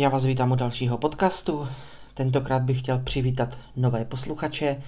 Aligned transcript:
Já 0.00 0.08
vás 0.08 0.24
vítám 0.24 0.52
u 0.52 0.54
dalšího 0.54 0.98
podcastu. 0.98 1.68
Tentokrát 2.14 2.62
bych 2.62 2.78
chtěl 2.78 2.98
přivítat 2.98 3.58
nové 3.76 4.04
posluchače. 4.04 4.82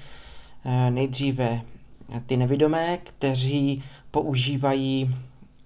Eh, 0.65 0.91
nejdříve 0.91 1.61
ty 2.27 2.37
nevidomé, 2.37 2.99
kteří 2.99 3.83
používají 4.11 5.15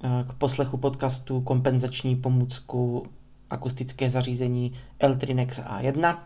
eh, 0.04 0.08
k 0.28 0.32
poslechu 0.32 0.76
podcastu 0.76 1.40
kompenzační 1.40 2.16
pomůcku 2.16 3.06
akustické 3.50 4.10
zařízení 4.10 4.72
Eltrinex 4.98 5.58
A1, 5.58 6.18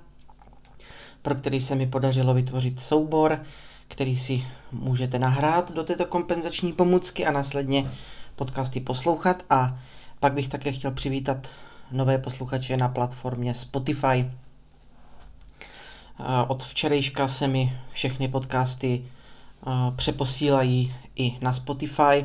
pro 1.22 1.34
který 1.34 1.60
se 1.60 1.74
mi 1.74 1.86
podařilo 1.86 2.34
vytvořit 2.34 2.80
soubor, 2.80 3.40
který 3.88 4.16
si 4.16 4.44
můžete 4.72 5.18
nahrát 5.18 5.72
do 5.72 5.84
této 5.84 6.06
kompenzační 6.06 6.72
pomůcky 6.72 7.26
a 7.26 7.32
následně 7.32 7.90
podcasty 8.36 8.80
poslouchat. 8.80 9.42
A 9.50 9.78
pak 10.20 10.32
bych 10.32 10.48
také 10.48 10.72
chtěl 10.72 10.90
přivítat 10.90 11.48
nové 11.92 12.18
posluchače 12.18 12.76
na 12.76 12.88
platformě 12.88 13.54
Spotify. 13.54 14.30
Od 16.48 16.64
včerejška 16.64 17.28
se 17.28 17.48
mi 17.48 17.78
všechny 17.92 18.28
podcasty 18.28 19.04
přeposílají 19.96 20.94
i 21.16 21.38
na 21.40 21.52
Spotify 21.52 22.24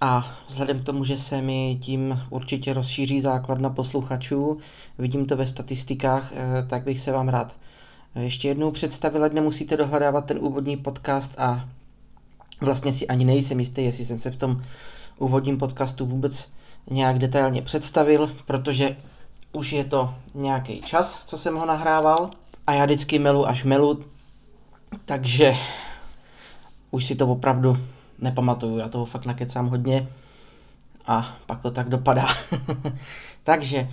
a 0.00 0.38
vzhledem 0.48 0.80
k 0.80 0.84
tomu, 0.84 1.04
že 1.04 1.18
se 1.18 1.42
mi 1.42 1.78
tím 1.80 2.20
určitě 2.30 2.72
rozšíří 2.72 3.20
základna 3.20 3.70
posluchačů, 3.70 4.58
vidím 4.98 5.26
to 5.26 5.36
ve 5.36 5.46
statistikách, 5.46 6.32
e, 6.32 6.62
tak 6.62 6.82
bych 6.82 7.00
se 7.00 7.12
vám 7.12 7.28
rád 7.28 7.56
ještě 8.14 8.48
jednou 8.48 8.70
představil, 8.70 9.24
ať 9.24 9.32
nemusíte 9.32 9.76
dohledávat 9.76 10.24
ten 10.24 10.38
úvodní 10.40 10.76
podcast 10.76 11.38
a 11.38 11.68
vlastně 12.60 12.92
si 12.92 13.06
ani 13.06 13.24
nejsem 13.24 13.60
jistý, 13.60 13.84
jestli 13.84 14.04
jsem 14.04 14.18
se 14.18 14.30
v 14.30 14.36
tom 14.36 14.62
úvodním 15.18 15.58
podcastu 15.58 16.06
vůbec 16.06 16.48
nějak 16.90 17.18
detailně 17.18 17.62
představil, 17.62 18.30
protože 18.46 18.96
už 19.52 19.72
je 19.72 19.84
to 19.84 20.14
nějaký 20.34 20.80
čas, 20.80 21.26
co 21.26 21.38
jsem 21.38 21.56
ho 21.56 21.66
nahrával 21.66 22.30
a 22.66 22.72
já 22.72 22.84
vždycky 22.84 23.18
melu 23.18 23.48
až 23.48 23.64
melu, 23.64 24.04
takže 25.04 25.54
už 26.90 27.04
si 27.04 27.16
to 27.16 27.28
opravdu 27.28 27.78
nepamatuju, 28.18 28.78
já 28.78 28.88
toho 28.88 29.04
fakt 29.04 29.26
nakecám 29.26 29.66
hodně 29.68 30.08
a 31.06 31.36
pak 31.46 31.60
to 31.60 31.70
tak 31.70 31.88
dopadá. 31.88 32.26
takže 33.44 33.88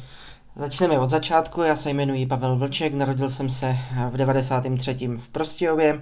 začneme 0.56 1.00
od 1.00 1.10
začátku, 1.10 1.62
já 1.62 1.76
se 1.76 1.90
jmenuji 1.90 2.26
Pavel 2.26 2.56
Vlček, 2.56 2.94
narodil 2.94 3.30
jsem 3.30 3.50
se 3.50 3.78
v 4.10 4.18
93. 4.18 5.08
v 5.18 5.30
Prostějově, 5.30 6.02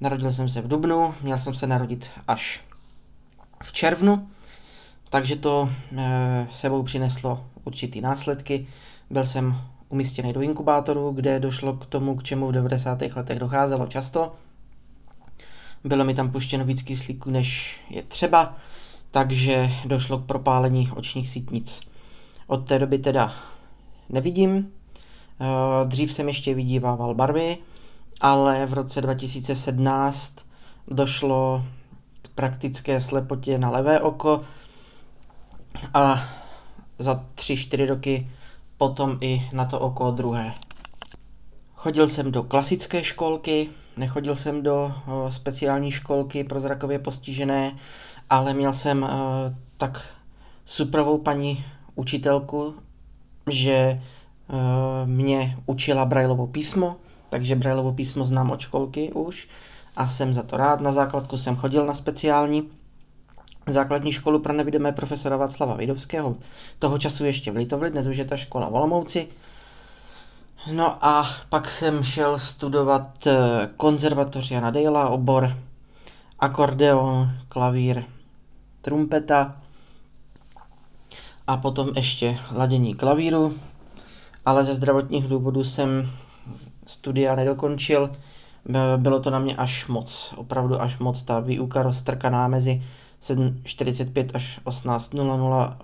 narodil 0.00 0.32
jsem 0.32 0.48
se 0.48 0.60
v 0.60 0.68
Dubnu, 0.68 1.14
měl 1.22 1.38
jsem 1.38 1.54
se 1.54 1.66
narodit 1.66 2.10
až 2.28 2.60
v 3.62 3.72
červnu, 3.72 4.28
takže 5.10 5.36
to 5.36 5.70
e, 5.96 6.46
sebou 6.50 6.82
přineslo 6.82 7.44
určitý 7.64 8.00
následky. 8.00 8.66
Byl 9.10 9.24
jsem 9.24 9.56
umístěný 9.88 10.32
do 10.32 10.40
inkubátoru, 10.40 11.12
kde 11.12 11.40
došlo 11.40 11.72
k 11.72 11.86
tomu, 11.86 12.16
k 12.16 12.22
čemu 12.22 12.48
v 12.48 12.52
90. 12.52 13.02
letech 13.16 13.38
docházelo 13.38 13.86
často. 13.86 14.32
Bylo 15.84 16.04
mi 16.04 16.14
tam 16.14 16.30
puštěno 16.30 16.64
víc 16.64 16.82
kyslíku, 16.82 17.30
než 17.30 17.80
je 17.90 18.02
třeba, 18.02 18.56
takže 19.10 19.70
došlo 19.84 20.18
k 20.18 20.26
propálení 20.26 20.90
očních 20.96 21.30
sítnic. 21.30 21.80
Od 22.46 22.68
té 22.68 22.78
doby 22.78 22.98
teda 22.98 23.34
nevidím. 24.08 24.56
E, 24.56 24.68
dřív 25.88 26.14
jsem 26.14 26.28
ještě 26.28 26.54
vidívával 26.54 27.14
barvy, 27.14 27.58
ale 28.20 28.66
v 28.66 28.72
roce 28.72 29.00
2017 29.00 30.34
došlo 30.88 31.64
k 32.22 32.28
praktické 32.28 33.00
slepotě 33.00 33.58
na 33.58 33.70
levé 33.70 34.00
oko, 34.00 34.40
a 35.94 36.28
za 36.98 37.24
3-4 37.34 37.86
roky 37.86 38.30
potom 38.76 39.18
i 39.20 39.48
na 39.52 39.64
to 39.64 39.80
oko 39.80 40.10
druhé. 40.10 40.54
Chodil 41.74 42.08
jsem 42.08 42.32
do 42.32 42.42
klasické 42.42 43.04
školky, 43.04 43.68
nechodil 43.96 44.36
jsem 44.36 44.62
do 44.62 44.94
speciální 45.30 45.90
školky 45.90 46.44
pro 46.44 46.60
zrakově 46.60 46.98
postižené, 46.98 47.76
ale 48.30 48.54
měl 48.54 48.72
jsem 48.72 49.08
tak 49.76 50.02
suprovou 50.64 51.18
paní 51.18 51.64
učitelku, 51.94 52.74
že 53.50 54.00
mě 55.04 55.58
učila 55.66 56.04
Brailovo 56.04 56.46
písmo, 56.46 56.96
takže 57.28 57.56
Brailovo 57.56 57.92
písmo 57.92 58.24
znám 58.24 58.50
od 58.50 58.60
školky 58.60 59.12
už 59.12 59.48
a 59.96 60.08
jsem 60.08 60.34
za 60.34 60.42
to 60.42 60.56
rád. 60.56 60.80
Na 60.80 60.92
základku 60.92 61.36
jsem 61.36 61.56
chodil 61.56 61.86
na 61.86 61.94
speciální 61.94 62.68
základní 63.72 64.12
školu 64.12 64.38
pro 64.38 64.52
nevidomé 64.52 64.92
profesora 64.92 65.36
Václava 65.36 65.74
Vidovského, 65.74 66.36
toho 66.78 66.98
času 66.98 67.24
ještě 67.24 67.52
v 67.52 67.56
Litovli, 67.56 67.90
dnes 67.90 68.06
už 68.06 68.16
je 68.16 68.24
ta 68.24 68.36
škola 68.36 68.68
v 68.68 68.74
Olomouci. 68.74 69.28
No 70.72 71.04
a 71.04 71.26
pak 71.48 71.70
jsem 71.70 72.02
šel 72.02 72.38
studovat 72.38 73.26
eh, 73.26 73.68
konzervatoř 73.76 74.50
Jana 74.50 74.70
Dejla, 74.70 75.08
obor 75.08 75.56
akordeon, 76.38 77.30
klavír, 77.48 78.04
trumpeta 78.80 79.56
a 81.46 81.56
potom 81.56 81.88
ještě 81.96 82.38
ladění 82.52 82.94
klavíru, 82.94 83.54
ale 84.46 84.64
ze 84.64 84.74
zdravotních 84.74 85.28
důvodů 85.28 85.64
jsem 85.64 86.10
studia 86.86 87.34
nedokončil, 87.34 88.10
bylo 88.96 89.20
to 89.20 89.30
na 89.30 89.38
mě 89.38 89.56
až 89.56 89.86
moc, 89.86 90.34
opravdu 90.36 90.80
až 90.80 90.98
moc, 90.98 91.22
ta 91.22 91.40
výuka 91.40 91.82
roztrkaná 91.82 92.48
mezi 92.48 92.82
7.45 93.22 94.30
až 94.34 94.60
18.00 94.64 95.76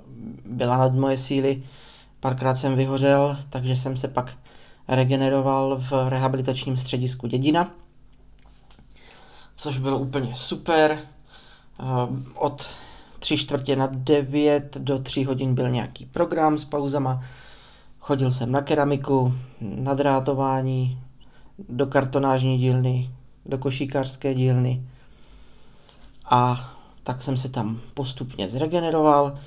byla 0.51 0.77
nad 0.77 0.95
moje 0.95 1.17
síly. 1.17 1.63
Párkrát 2.21 2.55
jsem 2.55 2.77
vyhořel, 2.77 3.39
takže 3.51 3.77
jsem 3.77 3.97
se 3.97 4.09
pak 4.09 4.33
regeneroval 4.89 5.77
v 5.79 5.93
rehabilitačním 6.09 6.77
středisku 6.77 7.27
Dědina, 7.27 7.71
což 9.57 9.79
bylo 9.79 9.99
úplně 9.99 10.35
super. 10.35 10.99
Eh, 11.81 11.85
od 12.35 12.69
3 13.19 13.37
čtvrtě 13.37 13.77
na 13.77 13.89
9 13.93 14.77
do 14.79 14.99
3 14.99 15.25
hodin 15.25 15.55
byl 15.55 15.71
nějaký 15.71 16.07
program 16.07 16.59
s 16.59 16.65
pauzama. 16.65 17.25
Chodil 17.99 18.33
jsem 18.33 18.53
na 18.53 18.63
keramiku, 18.63 19.35
na 19.61 19.95
drátování, 19.95 21.03
do 21.69 21.87
kartonážní 21.87 22.59
dílny, 22.59 23.11
do 23.47 23.59
košíkářské 23.59 24.35
dílny 24.35 24.83
a 26.31 26.73
tak 27.07 27.23
jsem 27.23 27.37
se 27.37 27.49
tam 27.49 27.81
postupně 27.95 28.49
zregeneroval 28.49 29.39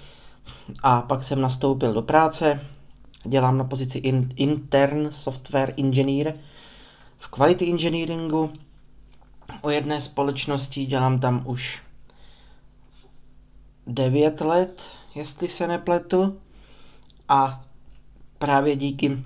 a 0.84 1.02
pak 1.02 1.24
jsem 1.24 1.42
nastoupil 1.42 1.94
do 1.94 2.02
práce. 2.02 2.62
Dělám 3.24 3.58
na 3.58 3.64
pozici 3.64 3.98
in, 3.98 4.30
intern 4.36 5.12
software 5.12 5.74
engineer 5.78 6.34
v 7.18 7.28
quality 7.28 7.70
engineeringu. 7.70 8.54
O 9.62 9.70
jedné 9.70 10.02
společnosti 10.02 10.86
dělám 10.86 11.20
tam 11.20 11.42
už 11.46 11.82
9 13.88 14.42
let, 14.42 14.82
jestli 15.16 15.48
se 15.48 15.68
nepletu. 15.68 16.40
A 17.30 17.64
právě 18.38 18.76
díky 18.76 19.24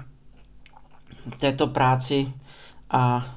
této 1.39 1.67
práci 1.67 2.33
a 2.89 3.35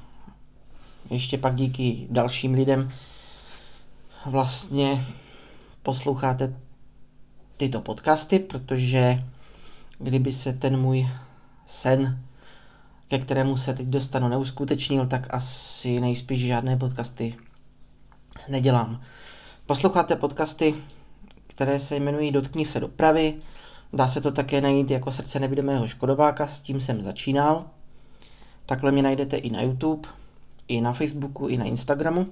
ještě 1.09 1.37
pak 1.37 1.55
díky 1.55 2.07
dalším 2.09 2.53
lidem 2.53 2.91
vlastně 4.27 5.05
posloucháte 5.83 6.53
tyto 7.57 7.81
podcasty, 7.81 8.39
protože 8.39 9.23
kdyby 9.99 10.31
se 10.31 10.53
ten 10.53 10.81
můj 10.81 11.07
sen, 11.65 12.19
ke 13.07 13.19
kterému 13.19 13.57
se 13.57 13.73
teď 13.73 13.87
dostanu, 13.87 14.27
neuskutečnil, 14.27 15.07
tak 15.07 15.33
asi 15.33 15.99
nejspíš 15.99 16.45
žádné 16.45 16.77
podcasty 16.77 17.35
nedělám. 18.47 19.01
Posloucháte 19.65 20.15
podcasty, 20.15 20.75
které 21.47 21.79
se 21.79 21.95
jmenují 21.95 22.31
Dotkni 22.31 22.65
se 22.65 22.79
dopravy, 22.79 23.33
dá 23.93 24.07
se 24.07 24.21
to 24.21 24.31
také 24.31 24.61
najít 24.61 24.91
jako 24.91 25.11
srdce 25.11 25.39
nevidomého 25.39 25.87
škodováka, 25.87 26.47
s 26.47 26.59
tím 26.59 26.81
jsem 26.81 27.03
začínal. 27.03 27.65
Takhle 28.65 28.91
mě 28.91 29.03
najdete 29.03 29.37
i 29.37 29.49
na 29.49 29.61
YouTube, 29.61 30.09
i 30.67 30.81
na 30.81 30.93
Facebooku, 30.93 31.47
i 31.47 31.57
na 31.57 31.65
Instagramu. 31.65 32.27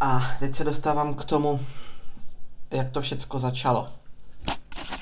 A 0.00 0.20
teď 0.38 0.54
se 0.54 0.64
dostávám 0.64 1.14
k 1.14 1.24
tomu, 1.24 1.60
jak 2.70 2.90
to 2.90 3.02
všecko 3.02 3.38
začalo. 3.38 3.88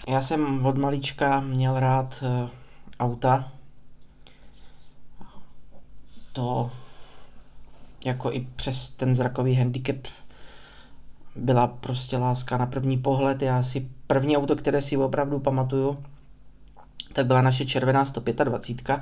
Já 0.09 0.21
jsem 0.23 0.67
od 0.67 0.79
malička 0.79 1.41
měl 1.41 1.81
rád 1.81 2.23
uh, 2.23 2.49
auta. 3.01 3.49
To 6.33 6.71
jako 8.05 8.33
i 8.33 8.41
přes 8.57 8.91
ten 8.91 9.15
zrakový 9.15 9.55
handicap 9.55 9.97
byla 11.37 11.67
prostě 11.67 12.17
láska 12.17 12.57
na 12.57 12.67
první 12.67 12.99
pohled. 12.99 13.43
Já 13.43 13.63
si 13.63 13.89
první 14.07 14.37
auto, 14.37 14.57
které 14.57 14.83
si 14.83 14.97
opravdu 14.97 15.41
pamatuju, 15.41 16.05
tak 17.13 17.27
byla 17.27 17.43
naše 17.43 17.67
červená 17.67 18.05
125. 18.05 19.01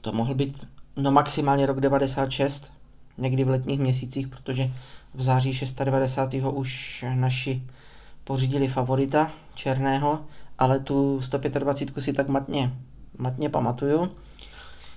To 0.00 0.12
mohl 0.12 0.34
být 0.34 0.68
no 0.96 1.10
maximálně 1.10 1.66
rok 1.66 1.80
96 1.80 2.75
někdy 3.18 3.44
v 3.44 3.48
letních 3.48 3.80
měsících, 3.80 4.28
protože 4.28 4.70
v 5.14 5.22
září 5.22 5.54
690. 5.54 6.34
už 6.34 7.04
naši 7.14 7.62
pořídili 8.24 8.68
favorita 8.68 9.30
černého 9.54 10.20
ale 10.58 10.78
tu 10.78 11.20
125 11.20 12.02
si 12.02 12.12
tak 12.12 12.28
matně, 12.28 12.72
matně 13.18 13.48
pamatuju. 13.48 14.12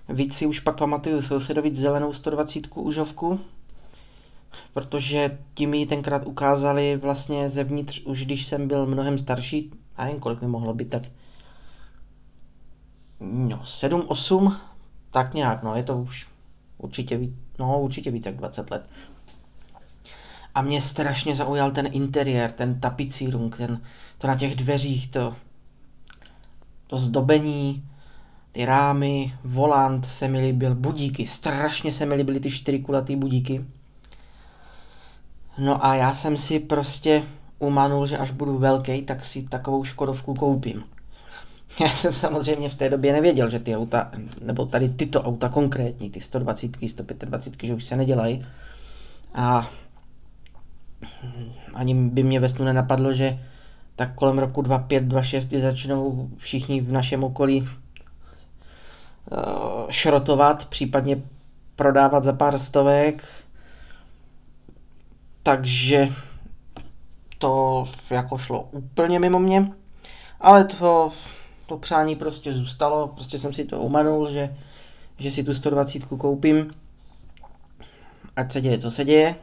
Víc 0.10 0.36
si 0.36 0.46
už 0.46 0.60
pak 0.60 0.78
pamatuju 0.78 1.22
sousedovic 1.22 1.76
zelenou 1.76 2.14
120 2.14 2.68
užovku, 2.76 3.40
protože 4.74 5.38
ti 5.54 5.68
mi 5.68 5.86
tenkrát 5.86 6.28
ukázali 6.28 6.98
vlastně 6.98 7.50
zevnitř, 7.50 8.02
už 8.06 8.26
když 8.26 8.46
jsem 8.46 8.68
byl 8.68 8.86
mnohem 8.86 9.20
starší, 9.20 9.72
a 9.98 10.06
nevím, 10.06 10.20
kolik 10.20 10.42
mi 10.42 10.48
mohlo 10.48 10.74
být, 10.74 10.90
tak 10.90 11.04
no, 13.20 13.66
7, 13.66 14.04
8, 14.08 14.58
tak 15.12 15.34
nějak, 15.34 15.64
no, 15.64 15.76
je 15.76 15.84
to 15.84 15.98
už 15.98 16.28
určitě 16.80 17.18
víc, 17.18 17.34
no, 17.60 17.82
určitě 17.82 18.12
víc 18.12 18.26
jak 18.26 18.36
20 18.36 18.72
let. 18.72 18.90
A 20.56 20.62
mě 20.62 20.82
strašně 20.82 21.36
zaujal 21.36 21.72
ten 21.72 21.90
interiér, 21.92 22.52
ten 22.52 22.80
tapicírung, 22.80 23.58
ten, 23.58 23.82
to 24.18 24.28
na 24.28 24.38
těch 24.38 24.56
dveřích, 24.56 25.12
to, 25.12 25.36
to 26.88 26.98
zdobení, 26.98 27.84
ty 28.52 28.66
rámy, 28.66 29.34
volant 29.44 30.06
se 30.06 30.28
mi 30.28 30.40
líbil, 30.40 30.76
budíky, 30.76 31.28
strašně 31.28 31.94
se 31.94 32.06
mi 32.06 32.16
líbily 32.16 32.40
ty 32.40 32.52
čtyři 32.52 32.80
kulatý 32.80 33.16
budíky. 33.16 33.66
No 35.58 35.86
a 35.86 35.96
já 35.96 36.14
jsem 36.14 36.38
si 36.38 36.60
prostě 36.60 37.24
umanul, 37.60 38.08
že 38.08 38.18
až 38.18 38.32
budu 38.32 38.58
velký, 38.58 39.02
tak 39.02 39.26
si 39.26 39.44
takovou 39.44 39.84
Škodovku 39.84 40.34
koupím. 40.34 40.84
Já 41.80 41.90
jsem 41.90 42.14
samozřejmě 42.14 42.70
v 42.70 42.76
té 42.76 42.90
době 42.90 43.14
nevěděl, 43.14 43.50
že 43.50 43.60
ty 43.60 43.76
auta, 43.76 44.12
nebo 44.42 44.66
tady 44.66 44.90
tyto 44.90 45.24
auta 45.24 45.50
konkrétní, 45.50 46.10
ty 46.10 46.22
120, 46.22 46.72
125, 46.88 47.68
že 47.68 47.74
už 47.74 47.86
se 47.86 47.96
nedělají. 47.96 48.46
A 49.34 49.70
ani 51.74 51.96
by 51.96 52.24
mě 52.24 52.40
ve 52.40 52.50
snu 52.50 52.66
nenapadlo, 52.66 53.14
že 53.14 53.40
tak 53.96 54.16
kolem 54.16 54.40
roku 54.40 54.62
25, 54.62 55.04
26 55.04 55.52
začnou 55.52 56.30
všichni 56.38 56.82
v 56.82 56.92
našem 56.92 57.24
okolí 57.24 57.62
uh, 57.62 57.70
šrotovat, 59.90 60.66
případně 60.66 61.22
prodávat 61.76 62.24
za 62.24 62.34
pár 62.34 62.60
stovek. 62.60 63.24
Takže 65.44 66.08
to 67.38 67.88
jako 68.10 68.38
šlo 68.38 68.70
úplně 68.72 69.20
mimo 69.20 69.40
mě, 69.40 69.72
ale 70.40 70.64
to, 70.64 71.12
to 71.70 71.78
přání 71.78 72.16
prostě 72.16 72.54
zůstalo, 72.54 73.08
prostě 73.08 73.40
jsem 73.40 73.54
si 73.54 73.66
to 73.66 73.80
umanul, 73.80 74.30
že, 74.32 74.58
že 75.18 75.32
si 75.32 75.44
tu 75.44 75.54
120 75.54 76.06
koupím, 76.06 76.72
ať 78.36 78.52
se 78.52 78.62
děje, 78.62 78.78
co 78.78 78.92
se 78.92 79.06
děje. 79.06 79.36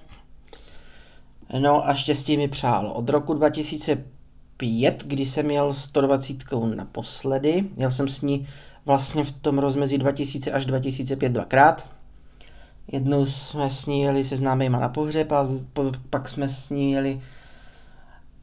No 1.61 1.89
a 1.89 1.95
štěstí 1.95 2.37
mi 2.37 2.49
přálo. 2.49 2.95
Od 2.95 3.09
roku 3.09 3.35
2005, 3.35 5.05
kdy 5.07 5.27
jsem 5.27 5.47
měl 5.47 5.75
120 5.75 6.37
naposledy, 6.75 7.65
měl 7.77 7.91
jsem 7.91 8.09
s 8.09 8.21
ní 8.21 8.49
vlastně 8.85 9.25
v 9.25 9.31
tom 9.31 9.59
rozmezí 9.59 9.99
2000 9.99 10.53
až 10.53 10.67
2005 10.67 11.33
dvakrát. 11.33 11.91
Jednou 12.93 13.27
jsme 13.27 13.71
s 13.71 13.87
ní 13.87 14.03
jeli 14.03 14.25
se 14.25 14.37
známýma 14.37 14.79
na 14.79 14.89
pohřeb 14.89 15.33
a 15.33 15.47
pak 16.11 16.29
jsme 16.29 16.49
s 16.49 16.71
ní 16.71 16.93
jeli 16.93 17.21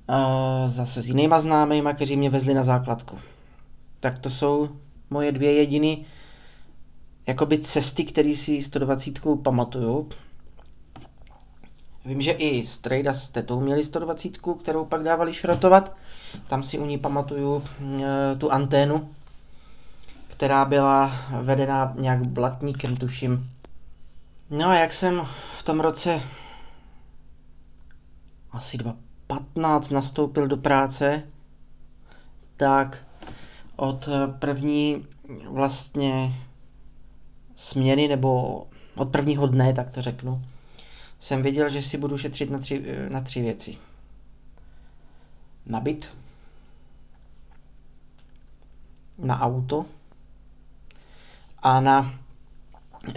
uh, 0.10 0.70
zase 0.70 1.02
s 1.02 1.08
jinýma 1.08 1.40
známýma, 1.40 1.94
kteří 1.94 2.18
mě 2.18 2.30
vezli 2.30 2.54
na 2.54 2.64
základku. 2.64 3.18
Tak 4.04 4.20
to 4.20 4.30
jsou 4.30 4.70
moje 5.10 5.32
dvě 5.32 5.54
jediné 5.54 5.96
jakoby 7.28 7.60
cesty, 7.60 8.04
které 8.04 8.36
si 8.36 8.64
120 8.64 9.20
pamatuju. 9.44 10.10
Vím, 12.06 12.22
že 12.22 12.32
i 12.32 12.66
Strejda 12.66 13.14
s 13.14 13.30
tetou 13.30 13.60
měli 13.60 13.84
120, 13.84 14.38
kterou 14.62 14.86
pak 14.86 15.04
dávali 15.04 15.34
šrotovat. 15.34 15.96
Tam 16.48 16.64
si 16.64 16.80
u 16.80 16.86
ní 16.86 16.98
pamatuju 16.98 17.64
e, 18.04 18.36
tu 18.36 18.52
anténu, 18.52 19.10
která 20.28 20.66
byla 20.66 21.12
vedená 21.42 21.94
nějak 21.98 22.28
blatníkem, 22.28 22.98
tuším. 22.98 23.50
No 24.50 24.70
a 24.70 24.76
jak 24.76 24.94
jsem 24.94 25.28
v 25.60 25.64
tom 25.64 25.80
roce 25.80 26.22
asi 28.52 28.78
2015 28.78 29.90
nastoupil 29.90 30.48
do 30.48 30.58
práce, 30.58 31.24
tak 32.58 32.98
od 33.76 34.10
první 34.40 35.06
vlastně 35.50 36.34
směny, 37.56 38.08
nebo 38.08 38.64
od 38.96 39.10
prvního 39.10 39.48
dne, 39.48 39.74
tak 39.74 39.92
to 39.92 40.02
řeknu, 40.02 40.42
jsem 41.20 41.44
věděl, 41.44 41.70
že 41.70 41.82
si 41.82 41.98
budu 41.98 42.18
šetřit 42.18 42.50
na 42.50 42.60
tři, 42.60 42.86
na 43.10 43.22
tři 43.22 43.42
věci. 43.42 43.78
Na 45.66 45.80
byt, 45.80 46.10
na 49.18 49.42
auto 49.42 49.86
a 51.60 51.82
na 51.82 52.14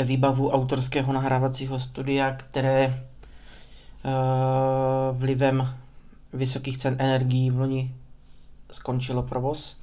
výbavu 0.05 0.51
autorského 0.51 1.13
nahrávacího 1.13 1.79
studia, 1.79 2.33
které 2.33 2.87
uh, 4.05 4.13
vlivem 5.19 5.77
vysokých 6.33 6.79
cen 6.79 6.97
energií 6.99 7.51
v 7.51 7.59
loni 7.59 7.95
skončilo 8.73 9.23
provoz, 9.23 9.77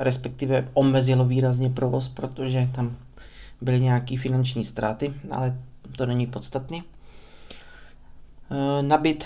respektive 0.00 0.68
omezilo 0.74 1.24
výrazně 1.24 1.70
provoz, 1.70 2.08
protože 2.08 2.68
tam 2.74 2.96
byly 3.60 3.80
nějaké 3.80 4.18
finanční 4.18 4.64
ztráty, 4.64 5.14
ale 5.30 5.58
to 5.96 6.06
není 6.06 6.26
podstatný. 6.26 6.82
Eh, 8.50 8.82
nabit 8.82 9.24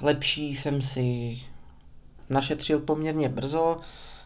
lepší 0.00 0.56
jsem 0.56 0.82
si 0.82 1.38
našetřil 2.30 2.80
poměrně 2.80 3.28
brzo, 3.28 3.80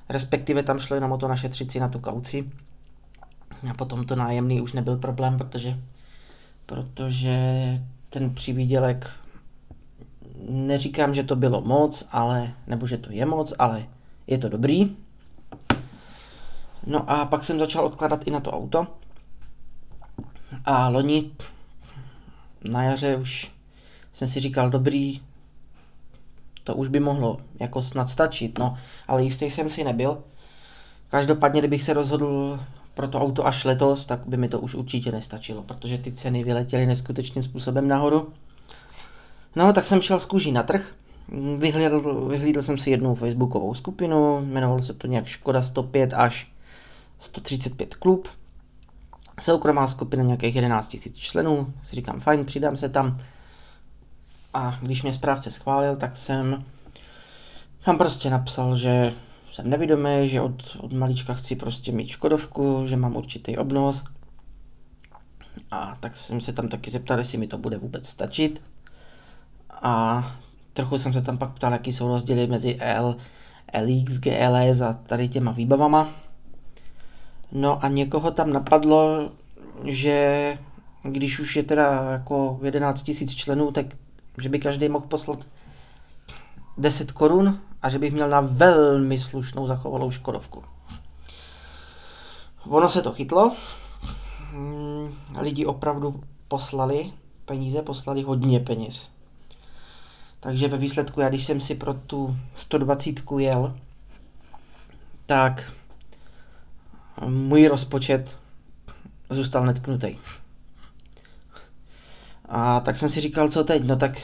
respektive 0.09 0.63
tam 0.63 0.81
šlo 0.81 0.95
jenom 0.95 1.13
o 1.13 1.19
to 1.19 1.29
našetřit 1.29 1.71
si 1.71 1.81
na 1.81 1.89
tu 1.89 1.99
kauci. 1.99 2.51
A 3.71 3.75
potom 3.75 4.05
to 4.05 4.17
nájemný 4.17 4.61
už 4.61 4.73
nebyl 4.73 4.97
problém, 4.97 5.39
protože, 5.39 5.79
protože 6.67 7.39
ten 8.11 8.35
přivídělek, 8.35 9.11
neříkám, 10.49 11.15
že 11.15 11.23
to 11.23 11.37
bylo 11.37 11.61
moc, 11.61 12.09
ale, 12.13 12.53
nebo 12.67 12.87
že 12.87 12.99
to 12.99 13.13
je 13.13 13.27
moc, 13.27 13.53
ale 13.59 13.87
je 14.27 14.39
to 14.39 14.49
dobrý. 14.49 14.97
No 16.87 17.11
a 17.11 17.25
pak 17.25 17.45
jsem 17.45 17.59
začal 17.59 17.85
odkladat 17.87 18.21
i 18.27 18.31
na 18.31 18.41
to 18.41 18.53
auto. 18.53 18.87
A 20.65 20.89
loni 20.89 21.31
na 22.65 22.83
jaře 22.83 23.17
už 23.17 23.53
jsem 24.13 24.29
si 24.29 24.41
říkal, 24.41 24.71
dobrý, 24.71 25.21
to 26.65 26.75
už 26.75 26.89
by 26.89 27.01
mohlo 27.01 27.39
jako 27.61 27.83
snad 27.83 28.09
stačit, 28.09 28.59
no, 28.59 28.79
ale 29.09 29.25
jistý 29.25 29.51
jsem 29.51 29.71
si 29.71 29.85
nebyl. 29.85 30.19
Každopádně, 31.09 31.61
kdybych 31.61 31.83
se 31.83 31.93
rozhodl 31.93 32.61
pro 32.95 33.09
to 33.09 33.21
auto 33.21 33.47
až 33.47 33.65
letos, 33.65 34.07
tak 34.07 34.21
by 34.27 34.37
mi 34.37 34.49
to 34.49 34.61
už 34.61 34.75
určitě 34.75 35.13
nestačilo, 35.13 35.63
protože 35.63 35.99
ty 35.99 36.13
ceny 36.13 36.45
vyletěly 36.45 36.87
neskutečným 36.87 37.43
způsobem 37.43 37.89
nahoru. 37.89 38.33
No, 39.57 39.73
tak 39.73 39.87
jsem 39.87 40.03
šel 40.03 40.21
z 40.21 40.27
kůží 40.27 40.53
na 40.53 40.63
trh, 40.63 40.95
vyhlídl, 41.59 42.29
vyhlídl 42.29 42.63
jsem 42.63 42.79
si 42.79 42.91
jednu 42.91 43.15
facebookovou 43.15 43.75
skupinu, 43.75 44.41
jmenovalo 44.41 44.83
se 44.83 44.95
to 44.95 45.07
nějak 45.07 45.27
Škoda 45.27 45.63
105 45.63 46.13
až 46.13 46.54
135 47.19 47.95
klub. 47.95 48.29
Soukromá 49.41 49.87
skupina 49.87 50.23
nějakých 50.23 50.55
11 50.55 50.95
000 50.95 51.05
členů, 51.17 51.73
si 51.83 51.97
říkám 51.97 52.21
fajn, 52.21 52.45
přidám 52.45 52.77
se 52.77 52.89
tam. 52.89 53.19
A 54.55 54.79
když 54.83 55.03
mě 55.03 55.13
správce 55.13 55.51
schválil, 55.51 55.97
tak 55.97 56.17
jsem 56.17 56.65
tam 57.85 57.99
prostě 57.99 58.31
napsal, 58.31 58.77
že 58.77 59.13
jsem 59.53 59.71
nevědomý, 59.71 60.29
že 60.29 60.41
od, 60.41 60.77
od 60.81 60.93
malička 60.93 61.35
chci 61.35 61.57
prostě 61.57 61.93
mít 61.93 62.09
Škodovku, 62.09 62.87
že 62.87 62.97
mám 62.97 63.17
určitý 63.17 63.59
obnos. 63.59 64.05
A 65.71 65.93
tak 66.01 66.17
jsem 66.17 66.41
se 66.41 66.53
tam 66.53 66.69
taky 66.69 66.91
zeptal, 66.91 67.19
jestli 67.19 67.39
mi 67.39 67.47
to 67.47 67.59
bude 67.59 67.79
vůbec 67.79 68.09
stačit. 68.09 68.63
A 69.83 70.25
trochu 70.73 70.99
jsem 70.99 71.13
se 71.13 71.23
tam 71.23 71.39
pak 71.39 71.53
ptal, 71.53 71.73
jaký 71.73 71.93
jsou 71.93 72.09
rozdíly 72.09 72.47
mezi 72.47 72.77
L, 72.81 73.17
LX, 73.81 74.19
GLS 74.19 74.81
a 74.81 74.93
tady 74.93 75.29
těma 75.29 75.53
výbavama. 75.53 76.24
No 77.53 77.85
a 77.85 77.89
někoho 77.89 78.31
tam 78.31 78.53
napadlo, 78.53 79.31
že 79.85 80.59
když 81.03 81.41
už 81.41 81.57
je 81.57 81.63
teda 81.63 82.03
jako 82.13 82.59
11 82.63 83.09
000 83.09 83.33
členů, 83.35 83.73
tak 83.73 83.87
že 84.39 84.49
by 84.49 84.59
každý 84.59 84.89
mohl 84.89 85.07
poslat 85.07 85.39
10 86.79 87.13
korun 87.13 87.61
a 87.83 87.89
že 87.89 87.99
bych 87.99 88.13
měl 88.13 88.29
na 88.29 88.41
velmi 88.41 89.19
slušnou 89.19 89.67
zachovalou 89.67 90.11
Škodovku. 90.11 90.63
Ono 92.69 92.89
se 92.89 93.03
to 93.03 93.13
chytlo. 93.13 93.57
Lidi 95.41 95.67
opravdu 95.67 96.21
poslali 96.49 97.13
peníze, 97.45 97.83
poslali 97.83 98.23
hodně 98.23 98.61
peněz. 98.61 99.11
Takže 100.41 100.69
ve 100.69 100.79
výsledku, 100.79 101.21
já 101.21 101.29
když 101.29 101.45
jsem 101.45 101.61
si 101.61 101.75
pro 101.75 101.95
tu 101.95 102.37
120 102.55 103.15
jel, 103.39 103.77
tak 105.27 105.73
můj 107.27 107.67
rozpočet 107.67 108.39
zůstal 109.31 109.67
netknutý. 109.67 110.17
A 112.49 112.81
tak 112.81 112.99
jsem 112.99 113.09
si 113.09 113.21
říkal, 113.21 113.49
co 113.49 113.65
teď? 113.65 113.85
No 113.85 113.97
tak 113.97 114.19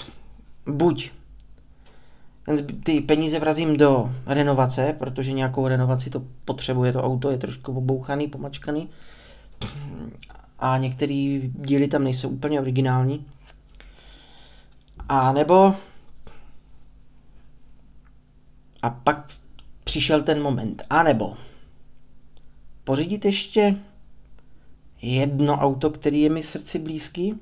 buď 0.67 1.11
ty 2.83 3.01
peníze 3.01 3.41
vrazím 3.41 3.77
do 3.77 4.15
renovace, 4.27 4.95
protože 4.99 5.33
nějakou 5.33 5.69
renovaci 5.69 6.11
to 6.11 6.23
potřebuje, 6.45 6.93
to 6.93 7.03
auto 7.03 7.31
je 7.31 7.39
trošku 7.39 7.73
obouchaný, 7.73 8.29
pomačkaný. 8.29 8.89
A 10.59 10.79
některé 10.79 11.41
díly 11.55 11.89
tam 11.89 12.05
nejsou 12.05 12.29
úplně 12.29 12.61
originální. 12.61 13.27
A 15.09 15.33
nebo... 15.33 15.75
A 18.83 18.91
pak 18.91 19.33
přišel 19.85 20.23
ten 20.23 20.43
moment. 20.43 20.83
A 20.91 21.03
nebo 21.03 21.35
pořídit 22.91 23.25
ještě 23.25 23.77
jedno 25.03 25.55
auto, 25.55 25.91
který 25.91 26.21
je 26.21 26.31
mi 26.31 26.43
srdci 26.43 26.79
blízký, 26.79 27.41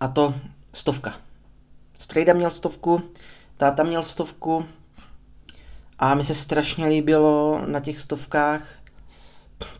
a 0.00 0.08
to 0.08 0.34
stovka. 0.72 1.14
Strejda 1.98 2.32
měl 2.32 2.50
stovku, 2.50 3.02
táta 3.56 3.82
měl 3.82 4.02
stovku 4.02 4.64
a 5.98 6.14
mi 6.14 6.24
se 6.24 6.34
strašně 6.34 6.86
líbilo 6.86 7.62
na 7.66 7.80
těch 7.80 8.00
stovkách 8.00 8.78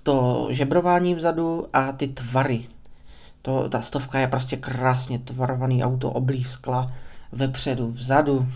to 0.02 0.46
žebrování 0.50 1.14
vzadu 1.14 1.66
a 1.72 1.92
ty 1.92 2.08
tvary. 2.08 2.64
To, 3.42 3.68
ta 3.68 3.82
stovka 3.82 4.18
je 4.18 4.28
prostě 4.28 4.56
krásně 4.56 5.18
tvarovaný 5.18 5.84
auto, 5.84 6.10
oblískla 6.10 6.92
vepředu, 7.32 7.90
vzadu. 7.90 8.46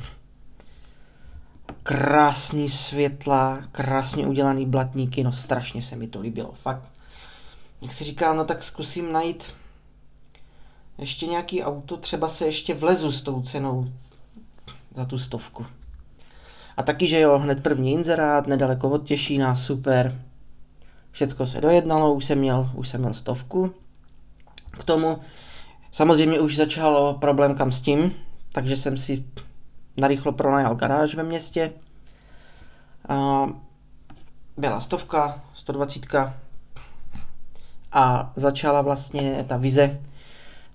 Krásný 1.90 2.68
světla, 2.68 3.62
krásně 3.73 4.26
udělaný 4.26 4.66
blatníky, 4.66 5.25
no 5.25 5.32
strašně 5.32 5.82
se 5.82 5.97
mi 5.97 6.06
to 6.06 6.20
líbilo, 6.20 6.52
fakt. 6.52 6.88
Jak 7.82 7.92
si 7.92 8.04
říkám, 8.04 8.37
no 8.37 8.44
tak 8.44 8.62
zkusím 8.62 9.12
najít 9.12 9.54
ještě 10.99 11.26
nějaký 11.26 11.62
auto, 11.62 11.97
třeba 11.97 12.28
se 12.28 12.47
ještě 12.47 12.75
vlezu 12.75 13.12
s 13.12 13.23
tou 13.23 13.42
cenou 13.42 13.92
za 14.94 15.04
tu 15.04 15.18
stovku. 15.18 15.66
A 16.76 16.82
taky, 16.82 17.06
že 17.06 17.20
jo, 17.20 17.38
hned 17.38 17.62
první 17.62 17.92
inzerát, 17.92 18.47
nedaleko 18.47 18.90
od 18.90 19.04
Těšína, 19.04 19.54
super. 19.54 20.23
Všecko 21.11 21.47
se 21.47 21.61
dojednalo, 21.61 22.14
už 22.14 22.25
jsem 22.25 22.38
měl, 22.38 22.70
už 22.75 22.88
jsem 22.88 23.00
měl 23.00 23.14
stovku. 23.14 23.75
K 24.70 24.85
tomu 24.85 25.18
samozřejmě 25.92 26.40
už 26.40 26.56
začalo 26.56 27.14
problém 27.14 27.54
kam 27.54 27.73
s 27.73 27.80
tím, 27.80 28.14
takže 28.52 28.76
jsem 28.76 28.97
si 28.97 29.25
narychlo 30.00 30.33
pronajal 30.33 30.75
garáž 30.75 31.14
ve 31.14 31.23
městě. 31.23 31.73
A 33.09 33.47
byla 34.57 34.80
stovka, 34.80 35.42
120 35.54 36.07
a 37.92 38.33
začala 38.37 38.83
vlastně 38.83 39.45
ta 39.49 39.57
vize. 39.57 40.00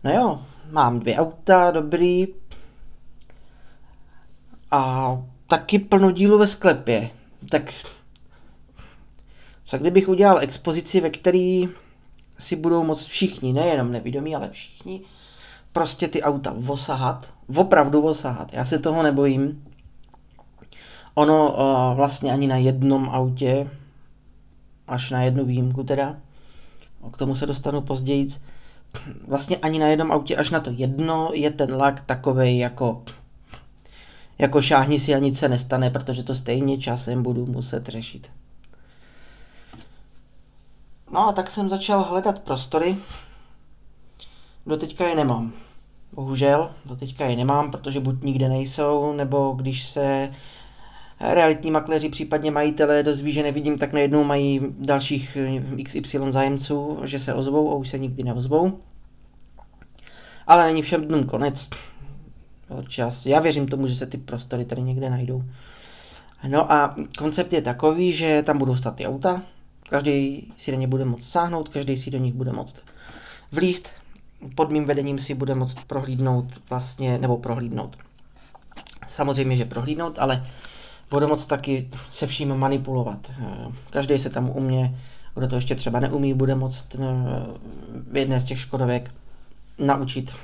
No 0.03 0.11
jo, 0.11 0.41
mám 0.71 0.99
dvě 0.99 1.17
auta, 1.17 1.71
dobrý, 1.71 2.27
a 4.71 5.17
taky 5.47 5.79
plno 5.79 6.11
dílu 6.11 6.37
ve 6.37 6.47
sklepě. 6.47 7.09
Tak 7.49 7.73
co 9.63 9.77
kdybych 9.77 10.09
udělal 10.09 10.39
expozici, 10.39 11.01
ve 11.01 11.09
který 11.09 11.69
si 12.37 12.55
budou 12.55 12.83
moct 12.83 13.05
všichni, 13.05 13.53
nejenom 13.53 13.91
nevědomí, 13.91 14.35
ale 14.35 14.49
všichni, 14.49 15.01
prostě 15.75 16.07
ty 16.07 16.23
auta 16.23 16.53
vosahat, 16.57 17.33
opravdu 17.55 18.01
vosahat. 18.01 18.53
Já 18.53 18.65
se 18.65 18.79
toho 18.79 19.03
nebojím. 19.03 19.63
Ono 21.15 21.51
uh, 21.51 21.95
vlastně 21.95 22.33
ani 22.33 22.47
na 22.47 22.57
jednom 22.57 23.09
autě, 23.09 23.69
až 24.87 25.09
na 25.09 25.23
jednu 25.23 25.45
výjimku 25.45 25.83
teda, 25.83 26.15
k 27.13 27.17
tomu 27.17 27.35
se 27.35 27.45
dostanu 27.45 27.81
později, 27.81 28.27
vlastně 29.27 29.57
ani 29.57 29.79
na 29.79 29.87
jednom 29.87 30.11
autě, 30.11 30.35
až 30.35 30.49
na 30.49 30.59
to 30.59 30.71
jedno, 30.73 31.29
je 31.33 31.51
ten 31.51 31.75
lak 31.75 32.01
takovej 32.01 32.57
jako 32.57 33.03
jako 34.39 34.61
šáhni 34.61 34.99
si 34.99 35.15
a 35.15 35.17
nic 35.17 35.39
se 35.39 35.49
nestane, 35.49 35.89
protože 35.89 36.23
to 36.23 36.35
stejně 36.35 36.77
časem 36.77 37.23
budu 37.23 37.45
muset 37.45 37.87
řešit. 37.87 38.31
No 41.11 41.27
a 41.27 41.31
tak 41.31 41.51
jsem 41.51 41.69
začal 41.69 42.03
hledat 42.03 42.39
prostory. 42.39 42.97
Doteďka 44.65 45.07
je 45.07 45.15
nemám. 45.15 45.64
Bohužel, 46.15 46.71
doteďka 46.85 47.25
je 47.25 47.35
nemám, 47.35 47.71
protože 47.71 47.99
buď 47.99 48.23
nikde 48.23 48.49
nejsou, 48.49 49.13
nebo 49.13 49.51
když 49.51 49.85
se 49.85 50.31
realitní 51.19 51.71
makléři, 51.71 52.09
případně 52.09 52.51
majitelé 52.51 53.03
dozví, 53.03 53.31
že 53.31 53.43
nevidím, 53.43 53.77
tak 53.77 53.93
najednou 53.93 54.23
mají 54.23 54.61
dalších 54.79 55.37
XY 55.83 56.19
zájemců, 56.29 56.99
že 57.03 57.19
se 57.19 57.33
ozvou 57.33 57.71
a 57.71 57.75
už 57.75 57.89
se 57.89 57.99
nikdy 57.99 58.23
neozvou. 58.23 58.79
Ale 60.47 60.65
není 60.65 60.81
všem 60.81 61.07
dnům 61.07 61.23
konec 61.23 61.69
čas. 62.87 63.25
Já 63.25 63.39
věřím 63.39 63.67
tomu, 63.67 63.87
že 63.87 63.95
se 63.95 64.05
ty 64.05 64.17
prostory 64.17 64.65
tady 64.65 64.81
někde 64.81 65.09
najdou. 65.09 65.43
No 66.47 66.71
a 66.71 66.95
koncept 67.17 67.53
je 67.53 67.61
takový, 67.61 68.13
že 68.13 68.43
tam 68.43 68.57
budou 68.57 68.75
stát 68.75 68.95
ty 68.95 69.07
auta, 69.07 69.41
každý 69.89 70.47
si 70.57 70.71
do 70.71 70.77
ně 70.77 70.87
bude 70.87 71.05
moct 71.05 71.23
sáhnout, 71.23 71.69
každý 71.69 71.97
si 71.97 72.11
do 72.11 72.17
nich 72.17 72.33
bude 72.33 72.51
moct 72.51 72.83
vlíst, 73.51 73.89
pod 74.55 74.71
mým 74.71 74.85
vedením 74.85 75.19
si 75.19 75.33
bude 75.33 75.55
moct 75.55 75.83
prohlídnout 75.87 76.45
vlastně, 76.69 77.17
nebo 77.17 77.37
prohlídnout. 77.37 77.97
Samozřejmě, 79.07 79.57
že 79.57 79.65
prohlídnout, 79.65 80.19
ale 80.19 80.47
bude 81.09 81.27
moct 81.27 81.45
taky 81.45 81.89
se 82.11 82.27
vším 82.27 82.55
manipulovat. 82.55 83.31
Každý 83.89 84.19
se 84.19 84.29
tam 84.29 84.49
umě, 84.49 84.99
kdo 85.35 85.47
to 85.47 85.55
ještě 85.55 85.75
třeba 85.75 85.99
neumí, 85.99 86.33
bude 86.33 86.55
moct 86.55 86.95
eh, 86.95 86.99
v 88.11 88.17
jedné 88.17 88.39
z 88.39 88.43
těch 88.43 88.59
škodovek 88.59 89.11
naučit 89.79 90.35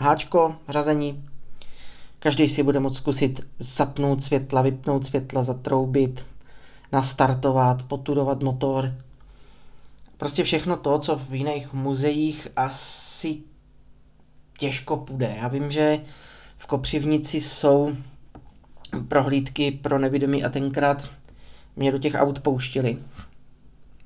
háčko, 0.00 0.54
řazení, 0.68 1.24
Každý 2.20 2.48
si 2.48 2.62
bude 2.62 2.80
moct 2.80 2.96
zkusit 2.96 3.46
zapnout 3.58 4.24
světla, 4.24 4.62
vypnout 4.62 5.06
světla, 5.06 5.42
zatroubit, 5.42 6.26
nastartovat, 6.92 7.82
poturovat 7.82 8.42
motor. 8.42 8.94
Prostě 10.16 10.44
všechno 10.44 10.76
to, 10.76 10.98
co 10.98 11.16
v 11.16 11.34
jiných 11.34 11.72
muzeích 11.72 12.48
asi 13.18 13.38
těžko 14.58 14.96
půjde. 14.96 15.34
Já 15.38 15.48
vím, 15.48 15.70
že 15.70 16.00
v 16.58 16.66
Kopřivnici 16.66 17.40
jsou 17.40 17.96
prohlídky 19.08 19.70
pro 19.70 19.98
nevědomí 19.98 20.44
a 20.44 20.48
tenkrát 20.48 21.08
mě 21.76 21.92
do 21.92 21.98
těch 21.98 22.14
aut 22.14 22.40
pouštili. 22.40 22.98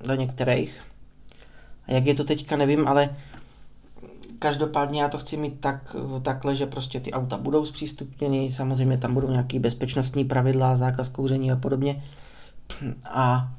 Do 0.05 0.15
některých. 0.15 0.81
A 1.87 1.91
jak 1.91 2.05
je 2.05 2.13
to 2.13 2.23
teďka, 2.23 2.57
nevím, 2.57 2.87
ale 2.87 3.15
Každopádně 4.39 5.01
já 5.01 5.09
to 5.09 5.17
chci 5.17 5.37
mít 5.37 5.59
tak, 5.59 5.95
takhle, 6.21 6.55
že 6.55 6.65
prostě 6.65 6.99
ty 6.99 7.13
auta 7.13 7.37
budou 7.37 7.65
zpřístupněny, 7.65 8.51
samozřejmě 8.51 8.97
tam 8.97 9.13
budou 9.13 9.31
nějaké 9.31 9.59
bezpečnostní 9.59 10.25
pravidla, 10.25 10.75
zákaz 10.75 11.09
kouření 11.09 11.51
a 11.51 11.55
podobně. 11.55 12.03
A 13.09 13.51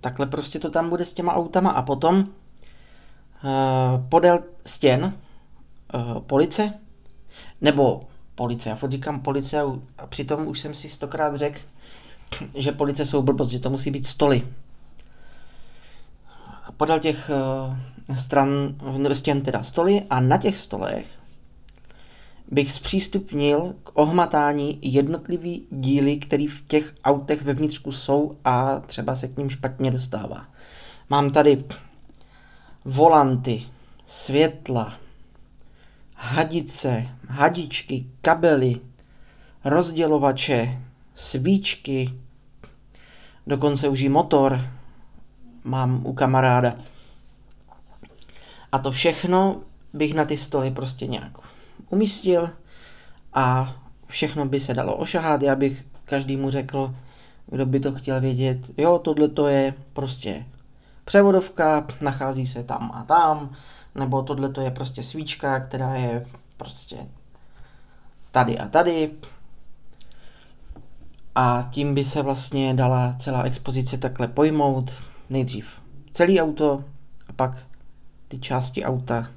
takhle 0.00 0.26
prostě 0.26 0.58
to 0.58 0.70
tam 0.70 0.90
bude 0.90 1.04
s 1.04 1.12
těma 1.12 1.34
autama 1.34 1.70
a 1.70 1.82
potom 1.82 2.24
podél 4.08 4.38
stěn 4.66 5.14
uh, 5.94 6.20
police, 6.20 6.72
nebo 7.60 8.00
police, 8.34 8.68
já 8.68 8.76
furt 8.76 8.92
říkám 8.92 9.20
police 9.20 9.60
a 9.98 10.06
přitom 10.06 10.46
už 10.46 10.60
jsem 10.60 10.74
si 10.74 10.88
stokrát 10.88 11.36
řekl, 11.36 11.60
že 12.54 12.72
police 12.72 13.06
jsou 13.06 13.22
blbost, 13.22 13.48
že 13.48 13.60
to 13.60 13.70
musí 13.70 13.90
být 13.90 14.06
stoly. 14.06 14.42
Podél 16.76 16.98
těch 16.98 17.30
uh, 18.08 18.16
stran, 18.16 18.48
stěn 19.12 19.40
teda 19.40 19.62
stoly 19.62 20.02
a 20.10 20.20
na 20.20 20.36
těch 20.36 20.58
stolech 20.58 21.06
bych 22.50 22.72
zpřístupnil 22.72 23.74
k 23.84 23.98
ohmatání 23.98 24.78
jednotlivý 24.82 25.66
díly, 25.70 26.16
které 26.16 26.46
v 26.50 26.64
těch 26.68 26.94
autech 27.04 27.42
vevnitřku 27.42 27.92
jsou 27.92 28.36
a 28.44 28.80
třeba 28.80 29.14
se 29.14 29.28
k 29.28 29.36
ním 29.36 29.50
špatně 29.50 29.90
dostává. 29.90 30.46
Mám 31.10 31.30
tady 31.30 31.64
volanty, 32.88 33.62
světla, 34.06 34.98
hadice, 36.14 37.08
hadičky, 37.28 38.06
kabely, 38.22 38.80
rozdělovače, 39.64 40.82
svíčky, 41.14 42.14
dokonce 43.46 43.88
už 43.88 44.00
i 44.00 44.08
motor 44.08 44.60
mám 45.64 46.06
u 46.06 46.12
kamaráda. 46.12 46.74
A 48.72 48.78
to 48.78 48.92
všechno 48.92 49.60
bych 49.92 50.14
na 50.14 50.24
ty 50.24 50.36
stoly 50.36 50.70
prostě 50.70 51.06
nějak 51.06 51.38
umístil 51.90 52.50
a 53.34 53.76
všechno 54.06 54.46
by 54.46 54.60
se 54.60 54.74
dalo 54.74 54.96
ošahat. 54.96 55.42
Já 55.42 55.56
bych 55.56 55.84
každému 56.04 56.50
řekl, 56.50 56.94
kdo 57.46 57.66
by 57.66 57.80
to 57.80 57.92
chtěl 57.92 58.20
vědět, 58.20 58.58
jo, 58.76 58.98
tohle 58.98 59.28
to 59.28 59.46
je 59.46 59.74
prostě 59.92 60.44
převodovka, 61.08 61.86
nachází 62.00 62.46
se 62.46 62.62
tam 62.62 62.90
a 62.94 63.04
tam, 63.04 63.50
nebo 63.94 64.22
tohle 64.22 64.48
to 64.48 64.60
je 64.60 64.70
prostě 64.70 65.02
svíčka, 65.02 65.60
která 65.60 65.94
je 65.94 66.26
prostě 66.56 66.96
tady 68.30 68.58
a 68.58 68.68
tady. 68.68 69.10
A 71.34 71.68
tím 71.70 71.94
by 71.94 72.04
se 72.04 72.22
vlastně 72.22 72.74
dala 72.74 73.14
celá 73.18 73.42
expozice 73.42 73.98
takhle 73.98 74.28
pojmout. 74.28 74.92
Nejdřív 75.30 75.66
celý 76.12 76.40
auto 76.40 76.84
a 77.28 77.32
pak 77.32 77.66
ty 78.28 78.38
části 78.38 78.84
auta 78.84 79.28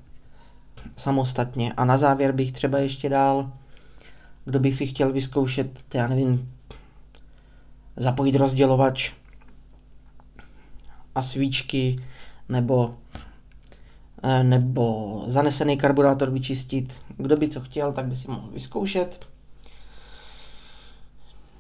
samostatně. 0.95 1.73
A 1.73 1.85
na 1.85 1.97
závěr 1.97 2.31
bych 2.31 2.51
třeba 2.51 2.77
ještě 2.77 3.09
dal 3.09 3.51
kdo 4.45 4.59
by 4.59 4.73
si 4.73 4.87
chtěl 4.87 5.13
vyzkoušet, 5.13 5.83
já 5.93 6.07
nevím, 6.07 6.53
zapojit 7.97 8.35
rozdělovač 8.35 9.11
a 11.15 11.21
svíčky, 11.21 12.03
nebo, 12.49 12.95
eh, 14.23 14.43
nebo 14.43 15.23
zanesený 15.27 15.77
karburátor 15.77 16.29
vyčistit. 16.29 16.93
Kdo 17.17 17.37
by 17.37 17.47
co 17.47 17.61
chtěl, 17.61 17.91
tak 17.91 18.05
by 18.05 18.15
si 18.15 18.27
mohl 18.27 18.49
vyzkoušet. 18.53 19.27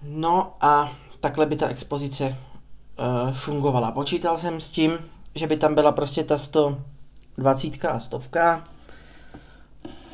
No 0.03 0.53
a 0.61 0.91
takhle 1.19 1.45
by 1.45 1.55
ta 1.55 1.67
expozice 1.67 2.25
uh, 2.25 3.33
fungovala. 3.33 3.91
Počítal 3.91 4.37
jsem 4.37 4.59
s 4.59 4.69
tím, 4.69 4.97
že 5.35 5.47
by 5.47 5.57
tam 5.57 5.75
byla 5.75 5.91
prostě 5.91 6.23
ta 6.23 6.37
120 6.37 7.85
a 7.85 7.99
stovka 7.99 8.63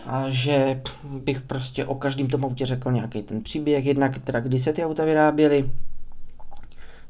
a 0.06 0.30
že 0.30 0.82
bych 1.04 1.42
prostě 1.42 1.86
o 1.86 1.96
každém 1.96 2.28
tom 2.28 2.46
autě 2.46 2.66
řekl 2.66 2.92
nějaký 2.92 3.24
ten 3.24 3.44
příběh, 3.44 3.86
jednak 3.86 4.20
teda 4.20 4.40
kdy 4.40 4.60
se 4.60 4.74
ty 4.74 4.86
auta 4.86 5.06
vyráběly, 5.06 5.72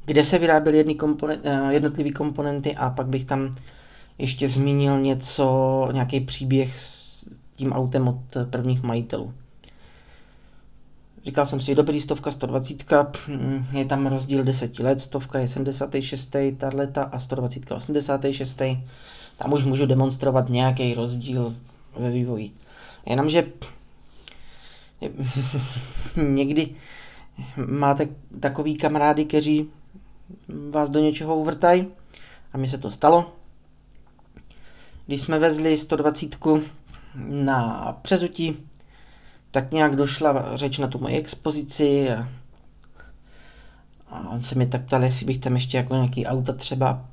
kde 0.08 0.26
se 0.26 0.40
vyráběly 0.40 0.78
jedny 0.78 0.96
komponen- 0.96 1.64
uh, 1.64 1.70
jednotlivé 1.70 2.12
komponenty 2.12 2.76
a 2.76 2.90
pak 2.90 3.08
bych 3.08 3.26
tam 3.26 3.56
ještě 4.18 4.50
zmínil 4.50 5.00
něco, 5.00 5.90
nějaký 5.92 6.22
příběh 6.22 6.76
s 6.76 7.26
tím 7.56 7.74
autem 7.74 8.08
od 8.08 8.20
prvních 8.50 8.84
majitelů. 8.84 9.34
Říkal 11.26 11.46
jsem 11.46 11.60
si, 11.60 11.76
dobrý, 11.76 12.02
stovka, 12.02 12.32
120, 12.32 12.94
je 13.72 13.86
tam 13.86 14.08
rozdíl 14.08 14.44
10 14.44 14.80
let, 14.80 15.00
stovka 15.00 15.40
je 15.40 15.48
76. 15.48 16.36
tato 16.58 17.16
a 17.16 17.20
120 17.20 17.72
86. 17.72 18.62
Tam 19.38 19.54
už 19.54 19.66
můžu 19.66 19.86
demonstrovat 19.86 20.50
nějaký 20.50 20.94
rozdíl 20.94 21.56
ve 22.00 22.12
vývoji. 22.12 22.52
Jenomže 23.06 23.44
někdy 26.28 26.70
máte 27.68 28.08
takový 28.40 28.76
kamarády, 28.76 29.26
kteří 29.26 29.70
vás 30.72 30.90
do 30.90 31.00
něčeho 31.00 31.36
uvrtají 31.36 31.88
a 32.54 32.58
mi 32.58 32.70
se 32.70 32.78
to 32.78 32.92
stalo. 32.92 33.34
Když 35.06 35.22
jsme 35.22 35.40
vezli 35.40 35.78
120 35.78 36.36
na 37.16 37.92
přezutí, 38.02 38.70
tak 39.52 39.72
nějak 39.72 39.96
došla 39.96 40.58
řeč 40.58 40.78
na 40.78 40.88
tu 40.88 41.00
moji 41.00 41.18
expozici 41.18 42.12
a, 42.12 42.28
a 44.10 44.30
on 44.30 44.44
se 44.44 44.56
mi 44.56 44.66
tak 44.66 44.86
ptal, 44.86 45.04
jestli 45.04 45.26
bych 45.26 45.38
tam 45.38 45.56
ještě 45.56 45.78
jako 45.78 45.96
nějaký 45.96 46.26
auta 46.26 46.54
třeba, 46.54 47.06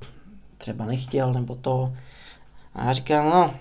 třeba 0.59 0.85
nechtěl, 0.85 1.33
nebo 1.33 1.54
to. 1.54 1.94
A 2.75 2.85
já 2.85 2.92
říkám, 2.92 3.30
no, 3.30 3.54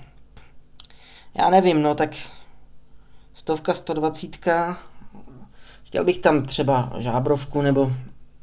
já 1.36 1.50
nevím, 1.50 1.82
no 1.82 1.96
tak 1.96 2.16
stovka, 3.34 3.74
120, 3.74 4.50
chtěl 5.84 6.06
bych 6.06 6.20
tam 6.20 6.44
třeba 6.44 6.94
žábrovku 6.98 7.62
nebo, 7.62 7.92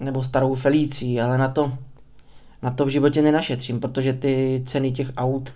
nebo 0.01 0.23
starou 0.23 0.55
Felici, 0.55 1.21
ale 1.21 1.39
na 1.39 1.49
to, 1.49 1.73
na 2.63 2.71
to 2.71 2.85
v 2.85 2.89
životě 2.89 3.23
nenašetřím, 3.23 3.81
protože 3.81 4.13
ty 4.13 4.63
ceny 4.67 4.93
těch 4.93 5.13
aut, 5.17 5.55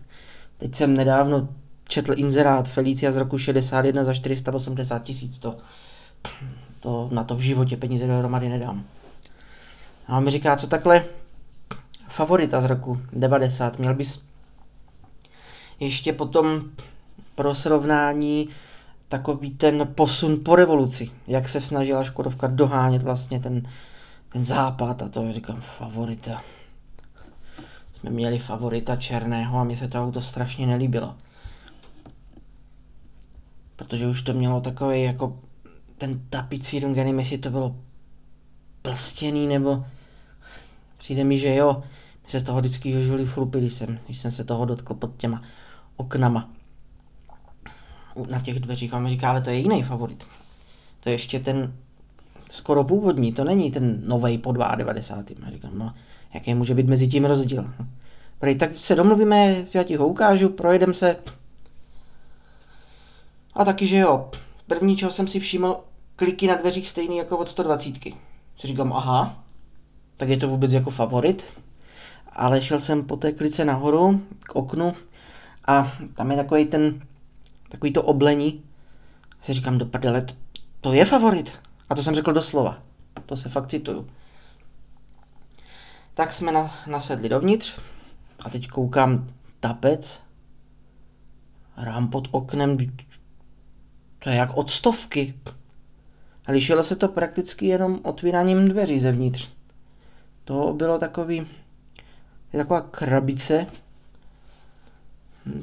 teď 0.58 0.74
jsem 0.74 0.96
nedávno 0.96 1.48
četl 1.88 2.12
inzerát 2.16 2.68
Felicia 2.68 3.12
z 3.12 3.16
roku 3.16 3.38
61 3.38 4.04
za 4.04 4.14
480 4.14 5.02
tisíc, 5.02 5.38
to, 5.38 5.56
to 6.80 7.08
na 7.12 7.24
to 7.24 7.36
v 7.36 7.40
životě 7.40 7.76
peníze 7.76 8.06
dohromady 8.06 8.48
nedám. 8.48 8.84
A 10.08 10.18
on 10.18 10.24
mi 10.24 10.30
říká, 10.30 10.56
co 10.56 10.66
takhle 10.66 11.04
favorita 12.08 12.60
z 12.60 12.64
roku 12.64 13.00
90, 13.12 13.78
měl 13.78 13.94
bys 13.94 14.20
ještě 15.80 16.12
potom 16.12 16.62
pro 17.34 17.54
srovnání 17.54 18.48
takový 19.08 19.50
ten 19.50 19.88
posun 19.94 20.38
po 20.44 20.56
revoluci, 20.56 21.10
jak 21.26 21.48
se 21.48 21.60
snažila 21.60 22.04
Škodovka 22.04 22.46
dohánět 22.46 23.02
vlastně 23.02 23.40
ten, 23.40 23.62
ten 24.34 24.44
západ 24.44 25.02
a 25.02 25.08
to, 25.08 25.22
já 25.22 25.32
říkám, 25.32 25.60
favorita. 25.60 26.42
Jsme 27.92 28.10
měli 28.10 28.38
favorita 28.38 28.96
černého 28.96 29.58
a 29.58 29.64
mně 29.64 29.76
se 29.76 29.88
to 29.88 30.02
auto 30.02 30.20
strašně 30.20 30.66
nelíbilo 30.66 31.14
protože 33.76 34.06
už 34.06 34.22
to 34.22 34.32
mělo 34.32 34.60
takový 34.60 35.02
jako 35.02 35.38
ten 35.98 36.20
tapicírum, 36.30 36.94
nevím, 36.94 37.18
jestli 37.18 37.38
to 37.38 37.50
bylo 37.50 37.76
plstěný 38.82 39.46
nebo 39.46 39.84
přijde 40.96 41.24
mi, 41.24 41.38
že 41.38 41.54
jo, 41.54 41.82
mi 42.24 42.30
se 42.30 42.40
z 42.40 42.42
toho 42.42 42.60
vždycky 42.60 43.04
žili 43.04 43.26
chlupy, 43.26 43.58
když 43.58 43.72
jsem, 43.72 43.98
když 44.04 44.18
jsem 44.18 44.32
se 44.32 44.44
toho 44.44 44.64
dotkl 44.64 44.94
pod 44.94 45.16
těma 45.16 45.42
oknama 45.96 46.50
na 48.30 48.40
těch 48.40 48.60
dveřích 48.60 48.94
a 48.94 48.98
mi 48.98 49.10
říká, 49.10 49.30
ale 49.30 49.40
to 49.40 49.50
je 49.50 49.56
jiný 49.56 49.82
favorit. 49.82 50.26
To 51.00 51.08
je 51.08 51.14
ještě 51.14 51.40
ten 51.40 51.74
skoro 52.54 52.84
původní, 52.84 53.32
to 53.32 53.44
není 53.44 53.70
ten 53.70 54.02
nový 54.06 54.38
po 54.38 54.52
92. 54.52 55.46
Já 55.46 55.52
říkám, 55.52 55.70
no, 55.74 55.94
jaký 56.34 56.54
může 56.54 56.74
být 56.74 56.88
mezi 56.88 57.08
tím 57.08 57.24
rozdíl. 57.24 57.70
Prej, 58.38 58.54
tak 58.54 58.70
se 58.76 58.94
domluvíme, 58.94 59.64
já 59.74 59.82
ti 59.82 59.96
ho 59.96 60.08
ukážu, 60.08 60.48
projedem 60.48 60.94
se, 60.94 61.16
a 63.54 63.64
taky, 63.64 63.86
že 63.86 63.96
jo, 63.96 64.30
první, 64.66 64.96
čeho 64.96 65.10
jsem 65.10 65.28
si 65.28 65.40
všiml, 65.40 65.76
kliky 66.16 66.46
na 66.46 66.54
dveřích 66.54 66.88
stejný 66.88 67.16
jako 67.16 67.38
od 67.38 67.48
120. 67.48 67.94
Si 68.58 68.66
říkám, 68.68 68.92
aha, 68.92 69.44
tak 70.16 70.28
je 70.28 70.36
to 70.36 70.48
vůbec 70.48 70.72
jako 70.72 70.90
favorit. 70.90 71.44
Ale 72.32 72.62
šel 72.62 72.80
jsem 72.80 73.04
po 73.04 73.16
té 73.16 73.32
klice 73.32 73.64
nahoru 73.64 74.20
k 74.40 74.56
oknu 74.56 74.92
a 75.66 75.92
tam 76.14 76.30
je 76.30 76.36
takový 76.36 76.64
ten, 76.64 77.00
takový 77.68 77.92
to 77.92 78.02
oblení. 78.02 78.62
Si 79.42 79.52
říkám, 79.52 79.78
do 79.78 79.86
prdele, 79.86 80.26
to 80.80 80.92
je 80.92 81.04
favorit. 81.04 81.63
A 81.88 81.94
to 81.94 82.02
jsem 82.02 82.14
řekl 82.14 82.32
doslova. 82.32 82.82
To 83.26 83.36
se 83.36 83.48
fakt 83.48 83.70
cituju. 83.70 84.10
Tak 86.14 86.32
jsme 86.32 86.52
na, 86.52 86.74
nasedli 86.86 87.28
dovnitř 87.28 87.78
a 88.44 88.50
teď 88.50 88.68
koukám 88.68 89.26
tapec, 89.60 90.20
rám 91.76 92.08
pod 92.08 92.28
oknem, 92.30 92.76
to 94.18 94.30
je 94.30 94.36
jak 94.36 94.56
od 94.56 94.70
stovky. 94.70 95.34
A 96.46 96.52
lišilo 96.52 96.84
se 96.84 96.96
to 96.96 97.08
prakticky 97.08 97.66
jenom 97.66 98.00
otvíráním 98.02 98.68
dveří 98.68 99.00
zevnitř. 99.00 99.48
To 100.44 100.72
bylo 100.72 100.98
takový, 100.98 101.46
je 102.52 102.58
taková 102.58 102.80
krabice, 102.80 103.66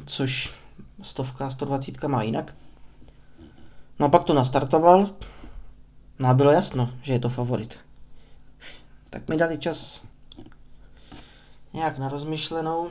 což 0.06 0.54
stovka, 1.02 1.50
120 1.50 2.04
má 2.04 2.24
jinak. 2.24 2.54
No 4.00 4.06
a 4.06 4.10
pak 4.10 4.24
to 4.24 4.34
nastartoval, 4.34 5.10
no 6.22 6.30
a 6.30 6.34
bylo 6.34 6.52
jasno, 6.52 6.94
že 7.02 7.14
je 7.14 7.20
to 7.20 7.30
favorit. 7.30 7.78
Tak 9.10 9.30
mi 9.30 9.38
dali 9.38 9.58
čas 9.58 10.04
nějak 11.74 11.98
na 11.98 12.10
rozmyšlenou. 12.10 12.90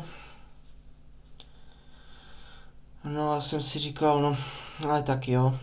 No 3.05 3.33
a 3.33 3.41
jsem 3.41 3.63
si 3.63 3.79
říkal, 3.79 4.23
no 4.23 4.37
ale 4.85 5.03
tak 5.03 5.29
jo. 5.29 5.59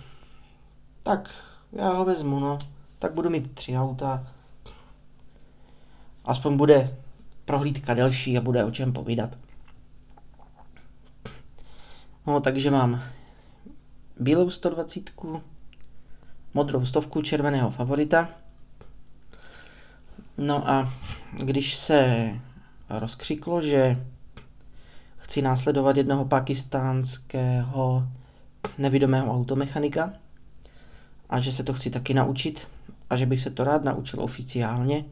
Tak 1.03 1.35
já 1.71 1.93
ho 1.93 2.05
vezmu, 2.05 2.39
no. 2.39 2.57
Tak 2.99 3.13
budu 3.13 3.29
mít 3.29 3.53
tři 3.53 3.77
auta. 3.77 4.27
Aspoň 6.25 6.57
bude 6.57 6.97
prohlídka 7.45 7.93
delší 7.93 8.37
a 8.37 8.41
bude 8.41 8.65
o 8.65 8.71
čem 8.71 8.93
povídat. 8.93 9.37
No, 12.27 12.39
takže 12.39 12.71
mám 12.71 13.03
bílou 14.19 14.49
120, 14.49 15.09
modrou 16.57 16.85
stovku 16.85 17.21
červeného 17.21 17.71
favorita. 17.71 18.29
No 20.37 20.69
a 20.69 20.93
když 21.43 21.75
se 21.75 22.31
rozkřiklo, 22.89 23.61
že 23.61 24.03
chci 25.17 25.41
následovat 25.41 25.97
jednoho 25.97 26.25
pakistánského 26.25 28.07
nevidomého 28.77 29.33
automechanika 29.33 30.13
a 31.29 31.39
že 31.39 31.51
se 31.51 31.63
to 31.63 31.73
chci 31.73 31.89
taky 31.89 32.13
naučit 32.13 32.67
a 33.09 33.15
že 33.17 33.25
bych 33.25 33.41
se 33.41 33.49
to 33.49 33.63
rád 33.63 33.83
naučil 33.83 34.23
oficiálně, 34.23 35.05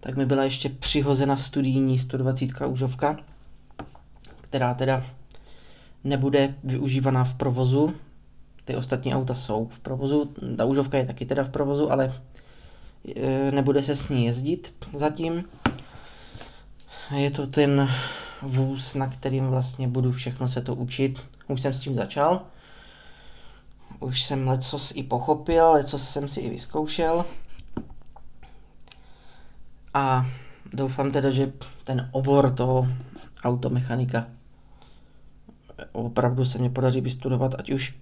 tak 0.00 0.16
mi 0.16 0.26
byla 0.26 0.44
ještě 0.44 0.68
přihozena 0.68 1.36
studijní 1.36 1.98
120 1.98 2.50
užovka, 2.66 3.16
která 4.40 4.74
teda 4.74 5.04
nebude 6.04 6.54
využívaná 6.64 7.24
v 7.24 7.34
provozu. 7.34 7.94
Ty 8.66 8.76
ostatní 8.76 9.14
auta 9.14 9.34
jsou 9.34 9.68
v 9.70 9.78
provozu, 9.78 10.30
ta 10.56 10.64
užovka 10.64 10.98
je 10.98 11.06
taky 11.06 11.26
teda 11.26 11.44
v 11.44 11.48
provozu, 11.48 11.92
ale 11.92 12.14
e, 13.16 13.52
nebude 13.52 13.82
se 13.82 13.96
s 13.96 14.08
ní 14.08 14.24
jezdit 14.24 14.74
zatím. 14.94 15.44
Je 17.16 17.30
to 17.30 17.46
ten 17.46 17.88
vůz, 18.42 18.94
na 18.94 19.06
kterým 19.06 19.46
vlastně 19.46 19.88
budu 19.88 20.12
všechno 20.12 20.48
se 20.48 20.60
to 20.60 20.74
učit. 20.74 21.24
Už 21.48 21.60
jsem 21.60 21.74
s 21.74 21.80
tím 21.80 21.94
začal. 21.94 22.40
Už 24.00 24.22
jsem 24.22 24.48
lecos 24.48 24.92
i 24.96 25.02
pochopil, 25.02 25.70
lecos 25.72 26.10
jsem 26.10 26.28
si 26.28 26.40
i 26.40 26.50
vyzkoušel. 26.50 27.24
A 29.94 30.26
doufám 30.72 31.12
teda, 31.12 31.30
že 31.30 31.52
ten 31.84 32.08
obor 32.12 32.54
toho 32.54 32.88
automechanika 33.44 34.26
opravdu 35.92 36.44
se 36.44 36.58
mě 36.58 36.70
podaří 36.70 37.00
vystudovat, 37.00 37.54
ať 37.58 37.70
už 37.70 37.94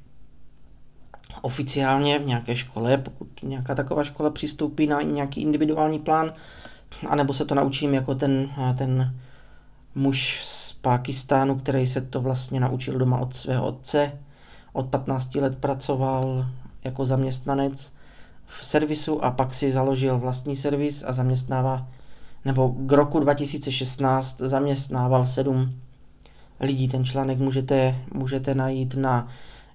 oficiálně 1.44 2.18
v 2.18 2.26
nějaké 2.26 2.56
škole, 2.56 2.96
pokud 2.96 3.42
nějaká 3.42 3.74
taková 3.74 4.04
škola 4.04 4.30
přistoupí 4.30 4.86
na 4.86 5.02
nějaký 5.02 5.42
individuální 5.42 5.98
plán, 5.98 6.32
anebo 7.08 7.34
se 7.34 7.44
to 7.44 7.54
naučím 7.54 7.94
jako 7.94 8.14
ten, 8.14 8.50
ten 8.78 9.14
muž 9.94 10.40
z 10.44 10.72
Pákistánu, 10.72 11.54
který 11.54 11.86
se 11.86 12.00
to 12.00 12.20
vlastně 12.20 12.60
naučil 12.60 12.98
doma 12.98 13.18
od 13.18 13.34
svého 13.34 13.66
otce. 13.66 14.12
Od 14.72 14.86
15 14.86 15.34
let 15.34 15.58
pracoval 15.58 16.46
jako 16.84 17.04
zaměstnanec 17.04 17.92
v 18.46 18.66
servisu 18.66 19.24
a 19.24 19.30
pak 19.30 19.54
si 19.54 19.72
založil 19.72 20.18
vlastní 20.18 20.56
servis 20.56 21.04
a 21.06 21.12
zaměstnává, 21.12 21.88
nebo 22.44 22.68
k 22.68 22.92
roku 22.92 23.20
2016 23.20 24.38
zaměstnával 24.38 25.24
sedm 25.24 25.74
lidí. 26.60 26.88
Ten 26.88 27.04
článek 27.04 27.38
můžete, 27.38 27.96
můžete 28.14 28.54
najít 28.54 28.94
na 28.94 29.28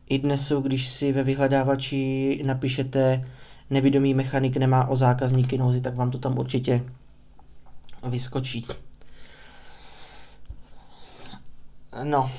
i 0.09 0.19
dnesu, 0.19 0.61
když 0.61 0.87
si 0.87 1.11
ve 1.11 1.23
vyhledávači 1.23 2.41
napíšete 2.45 3.27
nevidomý 3.69 4.13
mechanik 4.13 4.57
nemá 4.57 4.87
o 4.87 4.95
zákazníky 4.95 5.57
nouzy, 5.57 5.81
tak 5.81 5.95
vám 5.95 6.11
to 6.11 6.17
tam 6.17 6.37
určitě 6.37 6.85
vyskočí. 8.09 8.65
No. 12.03 12.31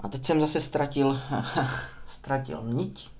A 0.00 0.08
teď 0.08 0.26
jsem 0.26 0.40
zase 0.40 0.60
ztratil, 0.60 1.20
ztratil 2.06 2.62
niť, 2.72 3.10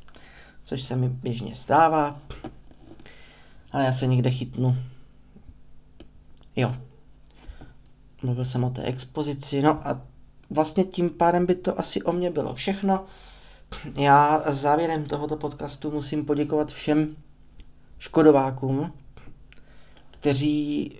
což 0.64 0.82
se 0.82 0.96
mi 0.96 1.08
běžně 1.08 1.54
stává. 1.54 2.20
Ale 3.72 3.84
já 3.84 3.92
se 3.92 4.06
někde 4.06 4.30
chytnu. 4.30 4.76
Jo. 6.56 6.74
Mluvil 8.22 8.44
jsem 8.44 8.64
o 8.64 8.70
té 8.70 8.82
expozici, 8.82 9.62
no 9.62 9.88
a 9.88 10.00
vlastně 10.50 10.84
tím 10.84 11.10
pádem 11.10 11.46
by 11.46 11.54
to 11.54 11.80
asi 11.80 12.02
o 12.02 12.12
mě 12.12 12.30
bylo 12.30 12.54
všechno. 12.54 13.04
Já 13.98 14.42
závěrem 14.46 15.04
tohoto 15.04 15.36
podcastu 15.36 15.90
musím 15.90 16.24
poděkovat 16.24 16.72
všem 16.72 17.16
škodovákům, 17.98 18.92
kteří 20.10 20.92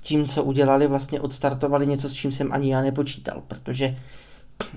tím, 0.00 0.28
co 0.28 0.44
udělali, 0.44 0.86
vlastně 0.86 1.20
odstartovali 1.20 1.86
něco, 1.86 2.08
s 2.08 2.12
čím 2.12 2.32
jsem 2.32 2.52
ani 2.52 2.72
já 2.72 2.82
nepočítal, 2.82 3.42
protože 3.48 3.98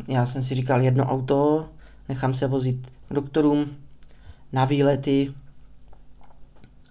já 0.08 0.25
jsem 0.25 0.43
si 0.43 0.56
říkal 0.56 0.82
jedno 0.82 1.06
auto, 1.06 1.69
nechám 2.10 2.34
se 2.34 2.47
vozit 2.47 2.88
k 3.10 3.13
doktorům 3.13 3.77
na 4.53 4.65
výlety 4.65 5.34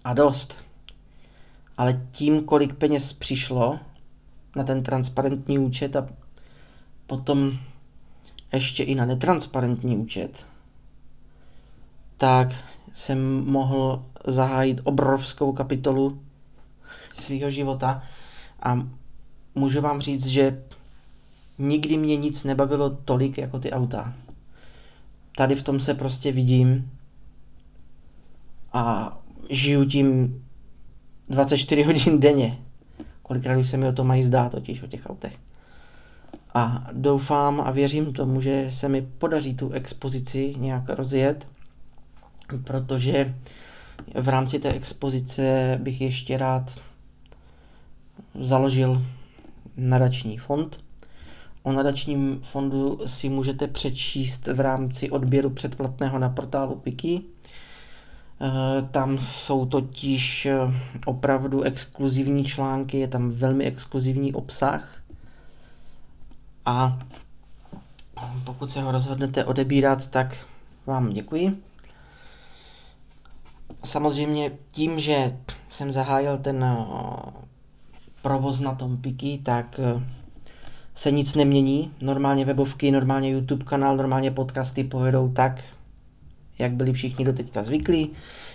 a 0.04 0.14
dost. 0.14 0.58
Ale 1.76 2.02
tím, 2.10 2.44
kolik 2.44 2.74
peněz 2.74 3.12
přišlo 3.12 3.78
na 4.56 4.64
ten 4.64 4.82
transparentní 4.82 5.58
účet 5.58 5.96
a 5.96 6.08
potom 7.06 7.58
ještě 8.52 8.82
i 8.82 8.94
na 8.94 9.04
netransparentní 9.04 9.96
účet, 9.96 10.46
tak 12.16 12.48
jsem 12.92 13.44
mohl 13.50 14.04
zahájit 14.26 14.80
obrovskou 14.84 15.52
kapitolu 15.52 16.22
svého 17.14 17.50
života 17.50 18.02
a 18.62 18.88
můžu 19.54 19.80
vám 19.80 20.00
říct, 20.00 20.26
že 20.26 20.62
nikdy 21.58 21.96
mě 21.96 22.16
nic 22.16 22.44
nebavilo 22.44 22.90
tolik 22.90 23.38
jako 23.38 23.58
ty 23.58 23.70
auta. 23.72 24.14
Tady 25.36 25.56
v 25.56 25.62
tom 25.62 25.80
se 25.80 25.94
prostě 25.94 26.32
vidím 26.32 26.90
a 28.72 29.16
žiju 29.50 29.84
tím 29.84 30.42
24 31.28 31.82
hodin 31.82 32.20
denně. 32.20 32.58
Kolikrát 33.22 33.58
už 33.58 33.68
se 33.68 33.76
mi 33.76 33.88
o 33.88 33.92
to 33.92 34.04
mají 34.04 34.22
zdát, 34.22 34.52
totiž 34.52 34.82
o 34.82 34.86
těch 34.86 35.06
autech. 35.10 35.45
A 36.56 36.86
doufám 36.92 37.60
a 37.60 37.70
věřím 37.70 38.12
tomu, 38.12 38.40
že 38.40 38.66
se 38.70 38.88
mi 38.88 39.02
podaří 39.02 39.54
tu 39.54 39.70
expozici 39.70 40.54
nějak 40.58 40.88
rozjet, 40.88 41.46
protože 42.64 43.34
v 44.14 44.28
rámci 44.28 44.58
té 44.58 44.68
expozice 44.68 45.78
bych 45.82 46.00
ještě 46.00 46.38
rád 46.38 46.80
založil 48.40 49.02
nadační 49.76 50.38
fond. 50.38 50.84
O 51.62 51.72
nadačním 51.72 52.40
fondu 52.42 52.98
si 53.06 53.28
můžete 53.28 53.66
přečíst 53.66 54.46
v 54.46 54.60
rámci 54.60 55.10
odběru 55.10 55.50
předplatného 55.50 56.18
na 56.18 56.28
portálu 56.28 56.74
Piki. 56.74 57.22
Eh, 58.40 58.82
tam 58.90 59.18
jsou 59.18 59.66
totiž 59.66 60.46
eh, 60.46 60.58
opravdu 61.06 61.62
exkluzivní 61.62 62.44
články, 62.44 62.98
je 62.98 63.08
tam 63.08 63.30
velmi 63.30 63.64
exkluzivní 63.64 64.34
obsah. 64.34 65.02
A 66.66 66.98
pokud 68.44 68.70
se 68.70 68.82
ho 68.82 68.92
rozhodnete 68.92 69.44
odebírat, 69.44 70.06
tak 70.06 70.46
vám 70.86 71.12
děkuji. 71.12 71.62
Samozřejmě 73.84 74.50
tím, 74.70 75.00
že 75.00 75.36
jsem 75.70 75.92
zahájil 75.92 76.38
ten 76.38 76.64
eh, 76.64 76.76
provoz 78.22 78.60
na 78.60 78.74
tom 78.74 78.96
Piki, 78.96 79.40
tak 79.42 79.80
eh, 79.82 80.02
se 80.94 81.10
nic 81.10 81.34
nemění. 81.34 81.92
Normálně 82.00 82.44
webovky, 82.44 82.90
normálně 82.90 83.30
YouTube 83.30 83.64
kanál, 83.64 83.96
normálně 83.96 84.30
podcasty 84.30 84.84
pojedou 84.84 85.28
tak, 85.28 85.64
jak 86.58 86.72
byli 86.72 86.92
všichni 86.92 87.24
do 87.24 87.32
teďka 87.32 87.62
zvyklí. 87.62 88.10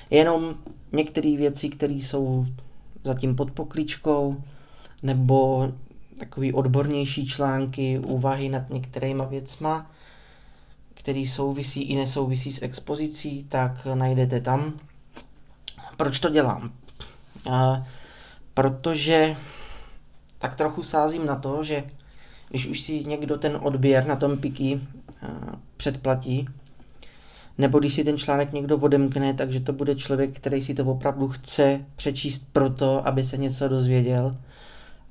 Jenom 0.10 0.56
některé 0.92 1.38
věci, 1.38 1.70
které 1.70 1.94
jsou 1.94 2.46
zatím 3.04 3.36
pod 3.36 3.52
pokličkou, 3.52 4.44
nebo 5.04 5.72
takový 6.20 6.54
odbornější 6.54 7.26
články, 7.26 8.00
úvahy 8.00 8.50
nad 8.50 8.70
některýma 8.70 9.26
věcma, 9.26 9.92
který 10.94 11.28
souvisí 11.28 11.82
i 11.82 11.96
nesouvisí 11.96 12.54
s 12.54 12.62
expozicí, 12.62 13.44
tak 13.44 13.88
najdete 13.94 14.42
tam. 14.42 14.74
Proč 15.98 16.20
to 16.20 16.30
dělám? 16.30 16.72
Uh, 17.48 17.84
protože 18.54 19.36
tak 20.38 20.56
trochu 20.56 20.84
sázím 20.84 21.26
na 21.26 21.36
to, 21.36 21.64
že 21.64 21.84
když 22.50 22.68
už 22.68 22.82
si 22.82 23.04
někdo 23.04 23.38
ten 23.38 23.60
odběr 23.62 24.06
na 24.06 24.16
tom 24.16 24.38
piky 24.38 24.76
uh, 24.76 25.30
předplatí, 25.78 26.48
nebo 27.58 27.80
když 27.80 27.94
si 27.94 28.04
ten 28.04 28.18
článek 28.18 28.54
někdo 28.54 28.78
odemkne, 28.78 29.34
takže 29.34 29.60
to 29.60 29.74
bude 29.74 29.96
člověk, 29.96 30.36
který 30.36 30.62
si 30.62 30.74
to 30.74 30.86
opravdu 30.86 31.28
chce 31.28 31.86
přečíst 31.96 32.48
proto, 32.52 33.08
aby 33.08 33.24
se 33.24 33.38
něco 33.38 33.68
dozvěděl, 33.68 34.38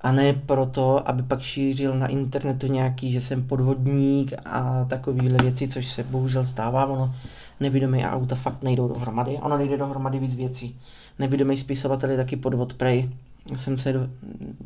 a 0.00 0.12
ne 0.12 0.32
proto, 0.32 1.08
aby 1.08 1.22
pak 1.22 1.40
šířil 1.40 1.98
na 1.98 2.06
internetu 2.06 2.66
nějaký, 2.66 3.12
že 3.12 3.20
jsem 3.20 3.42
podvodník 3.42 4.32
a 4.44 4.84
takovéhle 4.84 5.38
věci, 5.42 5.68
což 5.68 5.86
se 5.88 6.02
bohužel 6.02 6.44
stává, 6.44 6.86
ono 6.86 7.14
nevědomí 7.60 8.04
a 8.04 8.12
auta 8.12 8.34
fakt 8.34 8.62
nejdou 8.62 8.88
dohromady, 8.88 9.38
ono 9.42 9.58
nejde 9.58 9.76
dohromady 9.76 10.18
víc 10.18 10.34
věcí. 10.34 10.78
Nevědomý 11.18 11.56
spisovatel 11.56 12.10
je 12.10 12.16
taky 12.16 12.36
podvod 12.36 12.74
prej, 12.74 13.10
jsem 13.56 13.78
se 13.78 13.92
do, 13.92 14.08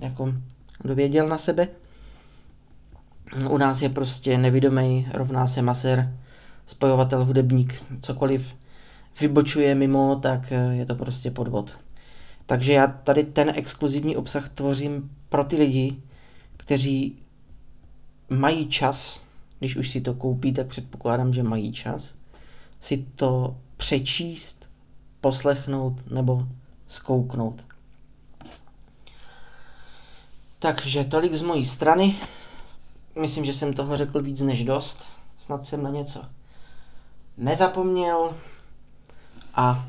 jako 0.00 0.34
dověděl 0.84 1.28
na 1.28 1.38
sebe. 1.38 1.68
U 3.50 3.58
nás 3.58 3.82
je 3.82 3.88
prostě 3.88 4.38
nevědomý 4.38 5.06
rovná 5.14 5.46
se 5.46 5.62
maser, 5.62 6.14
spojovatel, 6.66 7.24
hudebník, 7.24 7.82
cokoliv 8.00 8.54
vybočuje 9.20 9.74
mimo, 9.74 10.16
tak 10.16 10.52
je 10.70 10.86
to 10.86 10.94
prostě 10.94 11.30
podvod. 11.30 11.78
Takže 12.46 12.72
já 12.72 12.86
tady 12.86 13.24
ten 13.24 13.52
exkluzivní 13.56 14.16
obsah 14.16 14.48
tvořím 14.48 15.16
pro 15.28 15.44
ty 15.44 15.56
lidi, 15.56 16.02
kteří 16.56 17.18
mají 18.30 18.68
čas, 18.68 19.20
když 19.58 19.76
už 19.76 19.90
si 19.90 20.00
to 20.00 20.14
koupí, 20.14 20.52
tak 20.52 20.66
předpokládám, 20.66 21.34
že 21.34 21.42
mají 21.42 21.72
čas, 21.72 22.14
si 22.80 23.06
to 23.14 23.56
přečíst, 23.76 24.70
poslechnout 25.20 26.10
nebo 26.10 26.48
zkouknout. 26.88 27.66
Takže 30.58 31.04
tolik 31.04 31.34
z 31.34 31.42
mojí 31.42 31.64
strany. 31.64 32.16
Myslím, 33.20 33.44
že 33.44 33.54
jsem 33.54 33.72
toho 33.72 33.96
řekl 33.96 34.22
víc 34.22 34.40
než 34.40 34.64
dost. 34.64 35.02
Snad 35.38 35.64
jsem 35.64 35.82
na 35.82 35.90
něco 35.90 36.24
nezapomněl. 37.36 38.34
A 39.54 39.88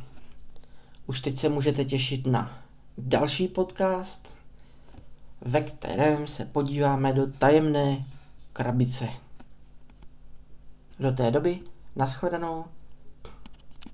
už 1.08 1.22
teď 1.22 1.38
se 1.38 1.50
můžete 1.50 1.86
těšit 1.86 2.28
na 2.28 2.60
další 2.98 3.48
podcast, 3.48 4.34
ve 5.42 5.62
kterém 5.62 6.28
se 6.28 6.46
podíváme 6.46 7.14
do 7.14 7.28
tajemné 7.28 8.06
krabice. 8.54 9.10
Do 11.00 11.12
té 11.12 11.32
doby, 11.32 11.60
nashledanou 11.96 12.66